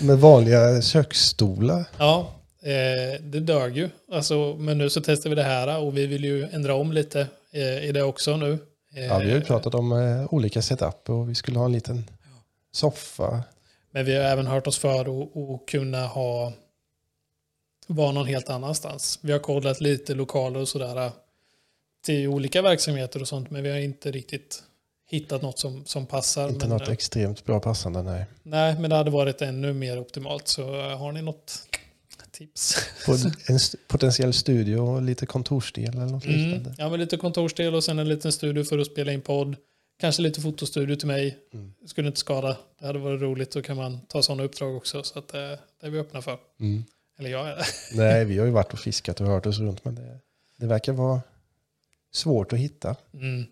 Med 0.00 0.18
vanliga 0.18 0.82
köksstolar. 0.82 1.84
Ja, 1.98 2.32
eh, 2.62 3.20
det 3.22 3.40
dög 3.40 3.76
ju. 3.76 3.88
Alltså, 4.12 4.56
men 4.58 4.78
nu 4.78 4.90
så 4.90 5.00
testar 5.00 5.30
vi 5.30 5.36
det 5.36 5.42
här 5.42 5.78
och 5.78 5.96
vi 5.96 6.06
vill 6.06 6.24
ju 6.24 6.44
ändra 6.44 6.74
om 6.74 6.92
lite 6.92 7.26
eh, 7.52 7.84
i 7.84 7.92
det 7.92 8.02
också 8.02 8.36
nu. 8.36 8.58
Eh, 8.94 9.04
Ja, 9.06 9.18
vi 9.18 9.30
har 9.30 9.38
ju 9.38 9.40
pratat 9.40 9.74
om 9.74 9.92
eh, 9.92 10.34
olika 10.34 10.62
setup 10.62 11.10
och 11.10 11.30
vi 11.30 11.34
skulle 11.34 11.58
ha 11.58 11.66
en 11.66 11.72
liten 11.72 12.04
soffa. 12.72 13.42
Men 13.90 14.04
vi 14.04 14.16
har 14.16 14.24
även 14.24 14.46
hört 14.46 14.66
oss 14.66 14.78
för 14.78 15.00
att 15.00 15.36
att 15.36 15.66
kunna 15.68 16.06
ha 16.06 16.52
vara 17.86 18.12
någon 18.12 18.26
helt 18.26 18.50
annanstans. 18.50 19.18
Vi 19.22 19.32
har 19.32 19.38
kollat 19.38 19.80
lite 19.80 20.14
lokaler 20.14 20.60
och 20.60 20.68
sådär 20.68 21.10
till 22.04 22.28
olika 22.28 22.62
verksamheter 22.62 23.20
och 23.20 23.28
sånt, 23.28 23.50
men 23.50 23.62
vi 23.62 23.70
har 23.70 23.78
inte 23.78 24.10
riktigt 24.10 24.62
hittat 25.12 25.42
något 25.42 25.58
som, 25.58 25.84
som 25.84 26.06
passar. 26.06 26.48
Inte 26.48 26.68
men, 26.68 26.78
något 26.78 26.88
extremt 26.88 27.44
bra 27.44 27.60
passande, 27.60 28.02
nej. 28.02 28.26
nej, 28.42 28.76
men 28.78 28.90
det 28.90 28.96
hade 28.96 29.10
varit 29.10 29.42
ännu 29.42 29.72
mer 29.72 29.98
optimalt. 30.00 30.48
Så 30.48 30.90
eh, 30.90 30.98
har 30.98 31.12
ni 31.12 31.22
något 31.22 31.68
tips? 32.30 32.76
På 33.06 33.12
en 33.12 33.58
potentiell 33.88 34.32
studio 34.32 34.76
och 34.78 35.02
lite 35.02 35.26
kontorsdel 35.26 35.88
eller 35.88 36.06
något 36.06 36.24
Mm, 36.24 36.36
liknande. 36.40 36.74
ja, 36.78 36.88
men 36.88 37.00
lite 37.00 37.16
kontorsdel 37.16 37.74
och 37.74 37.84
sen 37.84 37.98
en 37.98 38.08
liten 38.08 38.32
studio 38.32 38.64
för 38.64 38.78
att 38.78 38.86
spela 38.86 39.12
in 39.12 39.20
podd. 39.20 39.56
Kanske 40.00 40.22
lite 40.22 40.40
fotostudio 40.40 40.96
till 40.96 41.06
mig. 41.06 41.38
Mm. 41.54 41.72
Skulle 41.86 42.06
inte 42.08 42.20
skada. 42.20 42.56
Det 42.80 42.86
hade 42.86 42.98
varit 42.98 43.20
roligt. 43.20 43.50
Då 43.52 43.62
kan 43.62 43.76
man 43.76 44.00
ta 44.08 44.22
sådana 44.22 44.42
uppdrag 44.42 44.76
också. 44.76 45.02
Så 45.02 45.18
att, 45.18 45.34
eh, 45.34 45.40
det 45.40 45.86
är 45.86 45.90
vi 45.90 45.98
öppna 45.98 46.22
för. 46.22 46.38
Mm. 46.60 46.84
Eller 47.18 47.30
jag 47.30 47.48
är 47.48 47.56
det. 47.56 47.64
Nej, 47.96 48.24
vi 48.24 48.38
har 48.38 48.46
ju 48.46 48.52
varit 48.52 48.72
och 48.72 48.78
fiskat 48.78 49.20
och 49.20 49.26
hört 49.26 49.46
oss 49.46 49.58
runt, 49.58 49.84
men 49.84 49.94
det, 49.94 50.18
det 50.56 50.66
verkar 50.66 50.92
vara 50.92 51.20
svårt 52.12 52.52
att 52.52 52.58
hitta. 52.58 52.96
Mm. 53.14 53.46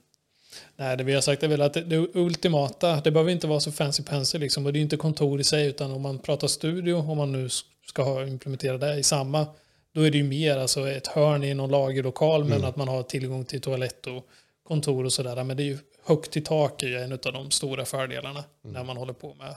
Nej, 0.77 0.97
det 0.97 1.05
vi 1.05 1.15
har 1.15 1.21
sagt 1.21 1.43
är 1.43 1.49
väl 1.49 1.61
att 1.63 1.75
det, 1.75 1.81
det 1.81 2.07
ultimata, 2.15 3.01
det 3.01 3.11
behöver 3.11 3.31
inte 3.33 3.47
vara 3.47 3.61
så 3.61 3.73
fancy 3.73 4.03
pansy 4.03 4.39
liksom. 4.39 4.67
Och 4.67 4.73
det 4.73 4.79
är 4.79 4.81
inte 4.81 4.97
kontor 4.97 5.41
i 5.41 5.45
sig, 5.45 5.67
utan 5.67 5.93
om 5.93 6.03
man 6.03 6.19
pratar 6.19 6.49
studio, 6.49 6.95
om 6.95 7.17
man 7.19 7.33
nu 7.33 7.49
ska 7.87 8.03
ha 8.03 8.27
implementera 8.27 8.79
det 8.79 8.99
i 8.99 9.03
samma, 9.03 9.47
då 9.93 10.01
är 10.03 10.11
det 10.11 10.19
ju 10.19 10.25
mer 10.25 10.57
alltså 10.59 10.89
ett 10.89 11.07
hörn 11.07 11.45
i 11.45 11.55
någon 11.55 11.71
lagerlokal, 11.71 12.45
men 12.45 12.53
Mm. 12.59 12.69
att 12.69 12.77
man 12.77 12.89
har 12.89 13.03
tillgång 13.03 13.45
till 13.45 13.61
toalett 13.61 14.07
och 14.07 14.27
kontor 14.69 15.05
och 15.05 15.13
sådär. 15.13 15.45
Men 15.45 15.57
det 15.57 15.63
är 15.63 15.65
ju 15.65 15.79
högt 16.05 16.37
i 16.37 16.41
tak 16.41 16.83
är 16.83 16.87
ju 16.89 16.97
en 16.97 17.13
av 17.13 17.19
de 17.19 17.51
stora 17.51 17.85
fördelarna 17.85 18.45
Mm. 18.65 18.75
när 18.75 18.85
man 18.85 18.97
håller 18.97 19.13
på 19.13 19.35
med, 19.35 19.55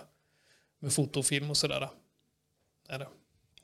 med 0.80 0.94
fotofilm 0.94 1.50
och 1.50 1.58
sådär. 1.58 1.90
Är 2.90 3.00
det. 3.00 3.08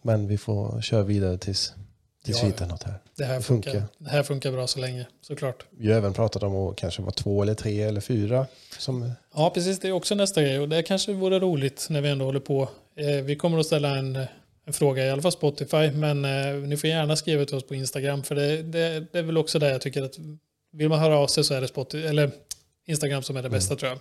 Men 0.01 0.27
vi 0.27 0.37
får 0.37 0.81
köra 0.81 1.03
vidare 1.03 1.37
tills, 1.37 1.73
Tills 2.23 2.43
vi 2.43 2.47
hittar 2.47 2.67
något 2.67 2.83
här. 2.83 2.93
Det 3.17 3.23
här 3.23 3.41
funkar. 3.41 3.71
funkar. 3.71 3.87
Det 3.97 4.09
här 4.09 4.23
funkar 4.23 4.51
bra 4.51 4.67
så 4.67 4.79
länge, 4.79 5.07
såklart. 5.21 5.65
Vi 5.69 5.91
har 5.91 5.97
även 5.97 6.13
pratat 6.13 6.43
om 6.43 6.55
att 6.55 6.75
kanske 6.75 7.01
vara 7.01 7.11
två 7.11 7.41
eller 7.41 7.53
tre 7.53 7.81
eller 7.81 8.01
fyra. 8.01 8.45
Som, 8.77 9.11
Ja, 9.35 9.49
precis. 9.49 9.79
Det 9.79 9.87
är 9.87 9.91
också 9.91 10.15
nästa 10.15 10.41
grej. 10.41 10.59
Och 10.59 10.69
det 10.69 10.83
kanske 10.83 11.13
vore 11.13 11.39
roligt 11.39 11.87
när 11.89 12.01
vi 12.01 12.09
ändå 12.09 12.25
håller 12.25 12.39
på. 12.39 12.69
Eh, 12.95 13.07
vi 13.23 13.35
kommer 13.35 13.57
att 13.57 13.65
ställa 13.65 13.97
en, 13.97 14.15
en 14.65 14.73
fråga, 14.73 15.05
i 15.05 15.09
alla 15.09 15.21
fall 15.21 15.31
Spotify. 15.31 15.91
Men 15.91 16.25
eh, 16.25 16.53
ni 16.55 16.77
får 16.77 16.89
gärna 16.89 17.15
skriva 17.15 17.45
till 17.45 17.55
oss 17.55 17.67
på 17.67 17.75
Instagram. 17.75 18.23
För 18.23 18.35
det, 18.35 18.63
det, 18.63 19.05
det 19.11 19.19
är 19.19 19.23
väl 19.23 19.37
också 19.37 19.59
där 19.59 19.69
jag 19.69 19.81
tycker 19.81 20.03
att 20.03 20.15
vill 20.71 20.89
man 20.89 20.99
höra 20.99 21.17
av 21.17 21.27
sig 21.27 21.43
så 21.43 21.53
är 21.53 21.61
det 21.61 21.67
Spotify, 21.67 22.05
eller 22.05 22.31
Instagram 22.85 23.23
som 23.23 23.37
är 23.37 23.43
det 23.43 23.49
bästa 23.49 23.75
tror 23.75 23.89
jag. 23.89 23.99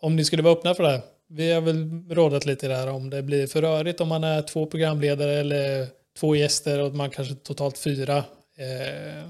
Om 0.00 0.16
ni 0.16 0.24
skulle 0.24 0.42
vara 0.42 0.54
öppna 0.54 0.74
för 0.74 0.82
det. 0.82 0.90
här. 0.90 1.00
Vi 1.28 1.52
har 1.52 1.60
väl 1.60 2.04
rådat 2.10 2.46
lite 2.46 2.68
här 2.68 2.88
om 2.88 3.10
det 3.10 3.22
blir 3.22 3.46
för 3.46 3.62
rörigt 3.62 4.00
om 4.00 4.08
man 4.08 4.24
är 4.24 4.42
två 4.42 4.66
programledare 4.66 5.32
eller 5.32 5.86
två 6.18 6.36
gäster 6.36 6.80
och 6.80 6.94
man 6.94 7.10
kanske 7.10 7.34
totalt 7.34 7.78
fyra. 7.78 8.16
Eh, 8.56 9.24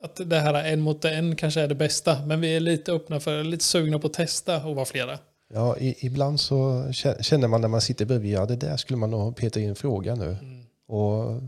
att 0.00 0.20
det 0.30 0.38
här 0.38 0.54
en 0.54 0.80
mot 0.80 1.04
en 1.04 1.36
kanske 1.36 1.60
är 1.60 1.68
det 1.68 1.74
bästa. 1.74 2.26
Men 2.26 2.40
vi 2.40 2.56
är 2.56 2.60
lite 2.60 2.92
öppna 2.92 3.20
för, 3.20 3.44
lite 3.44 3.64
sugna 3.64 3.98
på 3.98 4.06
att 4.06 4.12
testa 4.12 4.64
och 4.64 4.74
vara 4.74 4.84
flera. 4.86 5.18
ja, 5.48 5.76
i, 5.78 6.06
ibland 6.06 6.40
så 6.40 6.54
kä- 6.88 7.22
känner 7.22 7.48
man 7.48 7.60
när 7.60 7.68
man 7.68 7.80
sitter 7.80 8.04
bredvid, 8.04 8.32
ja 8.32 8.46
det 8.46 8.56
där 8.56 8.76
skulle 8.76 8.96
man 8.96 9.10
nog 9.10 9.36
peta 9.36 9.60
in 9.60 9.68
en 9.68 9.76
fråga 9.76 10.14
nu. 10.14 10.36
Mm. 10.40 10.64
Och 10.88 11.42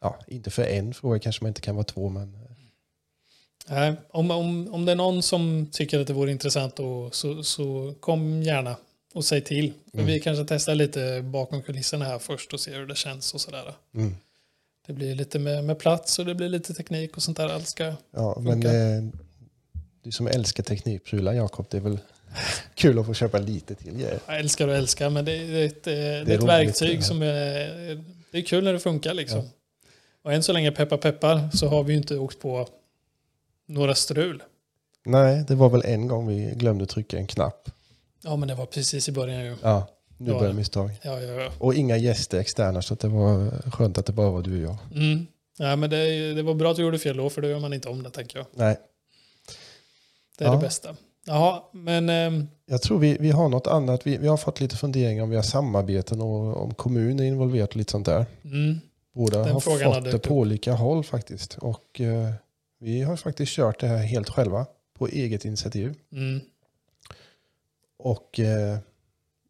ja, 0.00 0.18
inte 0.26 0.50
för 0.50 0.62
en 0.62 0.94
fråga 0.94 1.18
kanske 1.18 1.44
man 1.44 1.48
inte 1.48 1.60
kan 1.60 1.74
vara 1.74 1.84
två, 1.84 2.08
men 2.08 2.36
Nej, 3.68 3.94
om, 4.10 4.30
om, 4.30 4.74
om 4.74 4.84
det 4.84 4.92
är 4.92 4.96
någon 4.96 5.22
som 5.22 5.68
tycker 5.72 6.00
att 6.00 6.06
det 6.06 6.12
vore 6.12 6.30
intressant 6.30 6.78
och 6.78 7.14
så, 7.14 7.42
så 7.42 7.94
kom 8.00 8.42
gärna 8.42 8.76
och 9.14 9.24
säg 9.24 9.40
till. 9.40 9.72
Mm. 9.92 10.06
Vi 10.06 10.20
kanske 10.20 10.44
testar 10.48 10.74
lite 10.74 11.22
bakom 11.22 11.62
kulisserna 11.62 12.04
här 12.04 12.18
först 12.18 12.52
och 12.54 12.60
ser 12.60 12.78
hur 12.78 12.86
det 12.86 12.96
känns 12.96 13.34
och 13.34 13.40
sådär. 13.40 13.74
mm. 13.94 14.16
Det 14.86 14.92
blir 14.92 15.14
lite 15.14 15.38
med, 15.38 15.64
med 15.64 15.78
plats 15.78 16.18
och 16.18 16.26
det 16.26 16.34
blir 16.34 16.48
lite 16.48 16.74
teknik 16.74 17.16
och 17.16 17.22
sånt 17.22 17.36
där. 17.36 17.48
Allt 17.48 17.68
ska, 17.68 17.94
Ja, 18.10 18.34
men 18.40 18.52
Funkar. 18.52 18.96
eh, 18.96 19.02
du 20.02 20.12
som 20.12 20.26
älskar 20.26 20.62
teknikprylar, 20.62 21.32
Jakob, 21.32 21.66
det 21.70 21.76
är 21.76 21.80
väl 21.80 21.98
kul 22.74 22.98
att 22.98 23.06
få 23.06 23.14
köpa 23.14 23.38
lite 23.38 23.74
till 23.74 23.92
grejer. 23.92 24.18
jag 24.26 24.38
älskar 24.38 24.68
och 24.68 24.74
älskar 24.74 25.10
men 25.10 25.24
det 25.24 25.32
är 25.32 25.66
ett, 25.66 25.86
eh, 25.86 25.92
det 25.92 26.00
är 26.00 26.22
ett 26.22 26.28
roligt, 26.28 26.42
verktyg 26.42 26.98
ja. 26.98 27.02
som 27.02 27.22
är, 27.22 28.04
det 28.30 28.38
är 28.38 28.42
kul 28.42 28.64
när 28.64 28.72
det 28.72 28.80
funkar 28.80 29.14
liksom. 29.14 29.38
Ja. 29.38 29.50
Och 30.22 30.32
än 30.32 30.42
så 30.42 30.52
länge 30.52 30.72
peppar 30.72 30.96
peppar 30.96 31.50
så 31.52 31.68
har 31.68 31.82
vi 31.82 31.92
ju 31.92 31.98
inte 31.98 32.18
åkt 32.18 32.40
på 32.40 32.68
några 33.66 33.94
strul. 33.94 34.42
Nej, 35.04 35.44
det 35.48 35.54
var 35.54 35.68
väl 35.70 35.82
en 35.84 36.08
gång 36.08 36.26
vi 36.28 36.52
glömde 36.56 36.86
trycka 36.86 37.18
en 37.18 37.26
knapp. 37.26 37.70
Ja 38.22 38.36
men 38.36 38.48
det 38.48 38.54
var 38.54 38.66
precis 38.66 39.08
i 39.08 39.12
början 39.12 39.44
ju. 39.44 39.56
Ja, 39.62 39.86
nu 40.18 40.30
Ja, 40.30 40.38
börjar 40.38 40.50
ja. 40.52 40.56
misstag. 40.56 40.90
Ja, 41.02 41.20
ja, 41.20 41.42
ja. 41.42 41.50
Och 41.58 41.74
inga 41.74 41.96
gäster 41.96 42.38
externa, 42.38 42.82
så 42.82 42.94
det 42.94 43.08
var 43.08 43.50
skönt 43.70 43.98
att 43.98 44.06
det 44.06 44.12
bara 44.12 44.30
var 44.30 44.42
du 44.42 44.66
och 44.66 44.72
jag. 44.92 44.98
Mm. 45.02 45.26
Ja, 45.58 45.76
men 45.76 45.90
det, 45.90 46.32
det 46.34 46.42
var 46.42 46.54
bra 46.54 46.70
att 46.70 46.76
du 46.76 46.82
gjorde 46.82 46.98
fel 46.98 47.16
då, 47.16 47.30
för 47.30 47.42
då 47.42 47.48
gör 47.48 47.58
man 47.60 47.72
inte 47.72 47.88
om 47.88 48.02
det, 48.02 48.10
tänker 48.10 48.38
jag. 48.38 48.46
Nej, 48.54 48.76
Det 50.38 50.44
är 50.44 50.48
Ja. 50.48 50.54
det 50.54 50.60
bästa. 50.60 50.96
Ja, 51.26 51.70
men 51.72 52.08
ehm, 52.08 52.48
jag 52.66 52.82
tror 52.82 52.98
vi, 52.98 53.16
vi 53.20 53.30
har 53.30 53.48
något 53.48 53.66
annat. 53.66 54.06
Vi, 54.06 54.16
vi 54.16 54.28
har 54.28 54.36
fått 54.36 54.60
lite 54.60 54.76
funderingar 54.76 55.22
om 55.22 55.30
vi 55.30 55.36
har 55.36 55.42
samarbeten 55.42 56.20
och 56.20 56.62
om 56.62 56.74
kommuner 56.74 57.24
är 57.24 57.28
involverat 57.28 57.70
och 57.70 57.76
lite 57.76 57.90
sånt 57.92 58.06
där. 58.06 58.26
mm, 58.44 58.80
Båda 59.14 59.38
Den 59.44 59.52
har 59.52 59.60
fått 59.60 60.04
det 60.12 60.18
på 60.18 60.34
olika 60.34 60.72
håll 60.72 61.04
faktiskt. 61.04 61.54
Och 61.60 62.00
eh, 62.00 62.30
vi 62.80 63.02
har 63.02 63.16
faktiskt 63.16 63.52
kört 63.52 63.80
det 63.80 63.86
här 63.86 63.96
helt 63.98 64.30
själva 64.30 64.66
på 64.98 65.06
eget 65.08 65.44
initiativ. 65.44 65.94
mm, 66.12 66.40
Och 68.02 68.40
eh, 68.40 68.78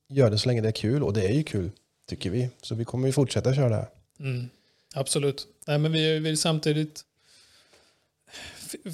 gör 0.08 0.30
det 0.30 0.38
så 0.38 0.48
länge 0.48 0.60
det 0.60 0.68
är 0.68 0.72
kul. 0.72 1.02
Och 1.02 1.12
det 1.12 1.28
är 1.28 1.32
ju 1.32 1.42
kul, 1.42 1.70
tycker 2.08 2.30
vi. 2.30 2.50
Så 2.62 2.74
vi 2.74 2.84
kommer 2.84 3.06
ju 3.06 3.12
fortsätta 3.12 3.54
köra 3.54 3.68
det 3.68 3.74
här. 3.74 3.88
mm, 4.20 4.48
absolut. 4.94 5.46
Nej, 5.66 5.78
men 5.78 5.92
vi 5.92 6.18
vill 6.18 6.38
samtidigt... 6.38 7.04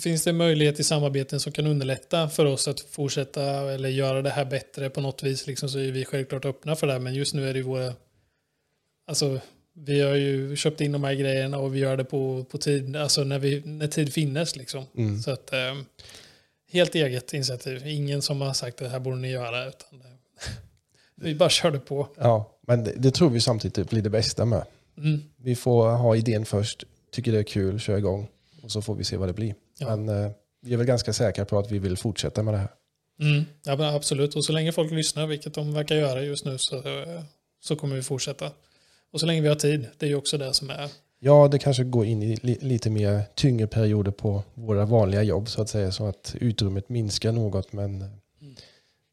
Finns 0.03 0.25
det 0.25 0.33
möjlighet 0.33 0.81
i 0.81 0.85
samarbeten 0.85 1.40
som 1.40 1.53
kan 1.53 1.66
underlätta 1.66 2.29
för 2.29 2.45
oss 2.45 2.69
att 2.69 2.81
fortsätta 2.81 3.42
eller 3.73 3.88
göra 3.88 4.23
det 4.23 4.31
här 4.31 4.45
bättre 4.45 4.90
på 4.90 5.01
något 5.01 5.23
vis 5.23 5.47
liksom, 5.47 5.69
så 5.69 5.79
är 5.79 5.92
vi 5.92 6.05
självklart 6.05 6.45
öppna 6.45 6.77
för 6.77 6.87
det. 6.87 6.99
Men 6.99 7.14
just 7.14 7.35
nu 7.35 7.49
är 7.49 7.55
det 7.55 7.62
våra... 7.62 7.92
Alltså, 9.07 9.40
vi 9.73 10.01
har 10.01 10.14
ju 10.14 10.57
köpt 10.57 10.81
in 10.81 10.92
de 10.92 11.05
här 11.05 11.14
grejerna 11.14 11.59
och 11.59 11.75
vi 11.75 11.79
gör 11.79 11.97
det 11.97 12.05
på, 12.05 12.45
på 12.51 12.59
tid, 12.59 12.97
alltså 12.97 13.25
när, 13.25 13.38
vi, 13.38 13.62
när 13.64 13.87
tid 13.87 14.12
finnes 14.12 14.57
liksom. 14.57 14.85
Mm. 14.97 15.19
Så 15.19 15.31
att, 15.31 15.53
eh, 15.53 15.75
helt 16.77 16.95
eget 16.95 17.35
initiativ. 17.35 17.87
Ingen 17.87 18.23
som 18.23 18.41
har 18.41 18.53
sagt 18.53 18.77
det 18.79 18.89
här 18.89 19.01
borde 19.01 19.17
ni 19.17 19.31
göra. 19.31 19.69
Utan 19.69 19.99
det, 19.99 20.05
vi 21.15 21.35
bara 21.35 21.49
körde 21.49 21.79
på. 21.79 22.09
Ja, 22.17 22.59
men 22.67 22.85
det, 22.85 22.93
det 22.97 23.11
tror 23.11 23.31
vi 23.31 23.41
samtidigt 23.41 23.91
blir 23.91 24.03
det 24.03 24.11
bästa 24.11 24.45
med. 24.45 24.65
Mm. 24.99 25.23
Vi 25.37 25.57
får 25.57 25.89
ha 25.89 26.17
idén 26.17 26.45
först, 26.45 26.85
tycker 27.12 27.33
det 27.33 27.39
är 27.39 27.43
kul, 27.43 27.81
kör 27.81 27.99
igång. 27.99 28.29
Och 28.62 28.71
så 28.71 28.83
får 28.83 28.95
vi 28.95 29.05
se 29.05 29.17
vad 29.17 29.29
det 29.29 29.33
blir. 29.33 29.55
Ja. 29.79 29.97
Men 29.97 30.25
eh, 30.25 30.31
vi 30.62 30.73
är 30.73 30.77
väl 30.77 30.87
ganska 30.87 31.12
säkra 31.12 31.45
på 31.45 31.59
att 31.59 31.73
vi 31.73 31.79
vill 31.79 31.97
fortsätta 31.97 32.43
med 32.43 32.55
det 32.55 32.59
här. 32.59 32.69
Mm. 33.21 33.45
Ja, 33.62 33.95
absolut. 33.95 34.37
Och 34.37 34.45
så 34.45 34.53
länge 34.53 34.73
folk 34.73 34.93
lyssnar, 34.93 35.27
vilket 35.27 35.55
de 35.55 35.73
verkar 35.73 35.97
göra 35.97 36.23
just 36.23 36.45
nu, 36.45 36.57
så, 36.59 36.77
eh, 36.77 37.23
så 37.61 37.77
kommer 37.77 37.97
vi 37.97 38.03
fortsätta. 38.03 38.51
Och 39.12 39.21
så 39.21 39.27
länge 39.27 39.41
vi 39.41 39.49
har 39.49 39.55
tid, 39.55 39.87
det 39.99 40.07
är 40.07 40.11
ju 40.11 40.17
också 40.17 40.39
det 40.39 40.55
som 40.55 40.71
är. 40.71 40.91
Ja, 41.27 41.49
det 41.49 41.59
kanske 41.59 41.85
går 41.85 42.07
in 42.07 42.23
i 42.23 42.37
li, 42.43 42.59
lite 42.61 42.91
mer 42.91 43.23
tyngre 43.35 43.67
perioder 43.67 44.11
på 44.11 44.43
våra 44.55 44.85
vanliga 44.85 45.23
jobb 45.23 45.49
så 45.49 45.62
att 45.62 45.69
säga. 45.69 45.93
Så 45.93 46.07
att 46.07 46.35
utrymmet 46.41 46.89
minskar 46.89 47.33
något. 47.33 47.73
Men 47.73 48.03
eh, 48.03 48.09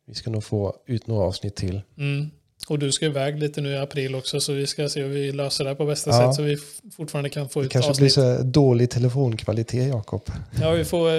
vi 0.07 0.13
ska 0.13 0.29
nog 0.29 0.43
få 0.43 0.75
ut 0.85 1.07
några 1.07 1.23
avsnitt 1.25 1.55
till. 1.55 1.81
Mm. 1.97 2.31
Och 2.69 2.79
du 2.79 2.91
ska 2.91 3.05
iväg 3.05 3.39
lite 3.39 3.61
nu 3.61 3.69
i 3.71 3.77
april 3.77 4.15
också, 4.15 4.39
så 4.39 4.53
vi 4.53 4.67
ska 4.67 4.89
se 4.89 5.01
hur 5.01 5.09
vi 5.09 5.31
löser 5.31 5.63
det 5.63 5.69
här 5.69 5.75
på 5.75 5.85
bästa 5.85 6.09
Ja. 6.11 6.27
sätt 6.27 6.35
så 6.35 6.41
vi 6.41 6.57
fortfarande 6.95 7.29
kan 7.29 7.49
få 7.49 7.59
Det 7.59 7.65
ut 7.65 7.71
kanske 7.71 7.89
blir 7.91 7.95
avsnitt. 8.05 8.13
så 8.13 8.21
här 8.21 8.43
dålig 8.43 8.89
telefonkvalitet, 8.89 9.87
Jakob. 9.87 10.21
Ja, 10.61 10.71
vi 10.71 10.85
får, 10.85 11.09
eh, 11.09 11.15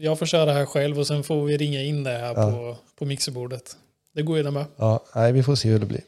jag 0.00 0.18
får 0.18 0.26
köra 0.26 0.52
här 0.52 0.66
själv 0.66 0.98
och 0.98 1.06
sen 1.06 1.22
får 1.22 1.44
vi 1.44 1.56
ringa 1.56 1.82
in 1.82 2.04
det 2.04 2.10
här 2.10 2.34
Ja. 2.36 2.50
på, 2.50 2.76
på 2.98 3.04
mixerbordet. 3.04 3.76
Det 4.14 4.22
går 4.22 4.36
ju 4.36 4.42
det 4.42 4.50
med. 4.50 4.64
Ja, 4.76 5.04
nej, 5.14 5.32
vi 5.32 5.42
får 5.42 5.54
se 5.54 5.68
hur 5.68 5.78
det 5.78 5.86
blir. 5.86 6.00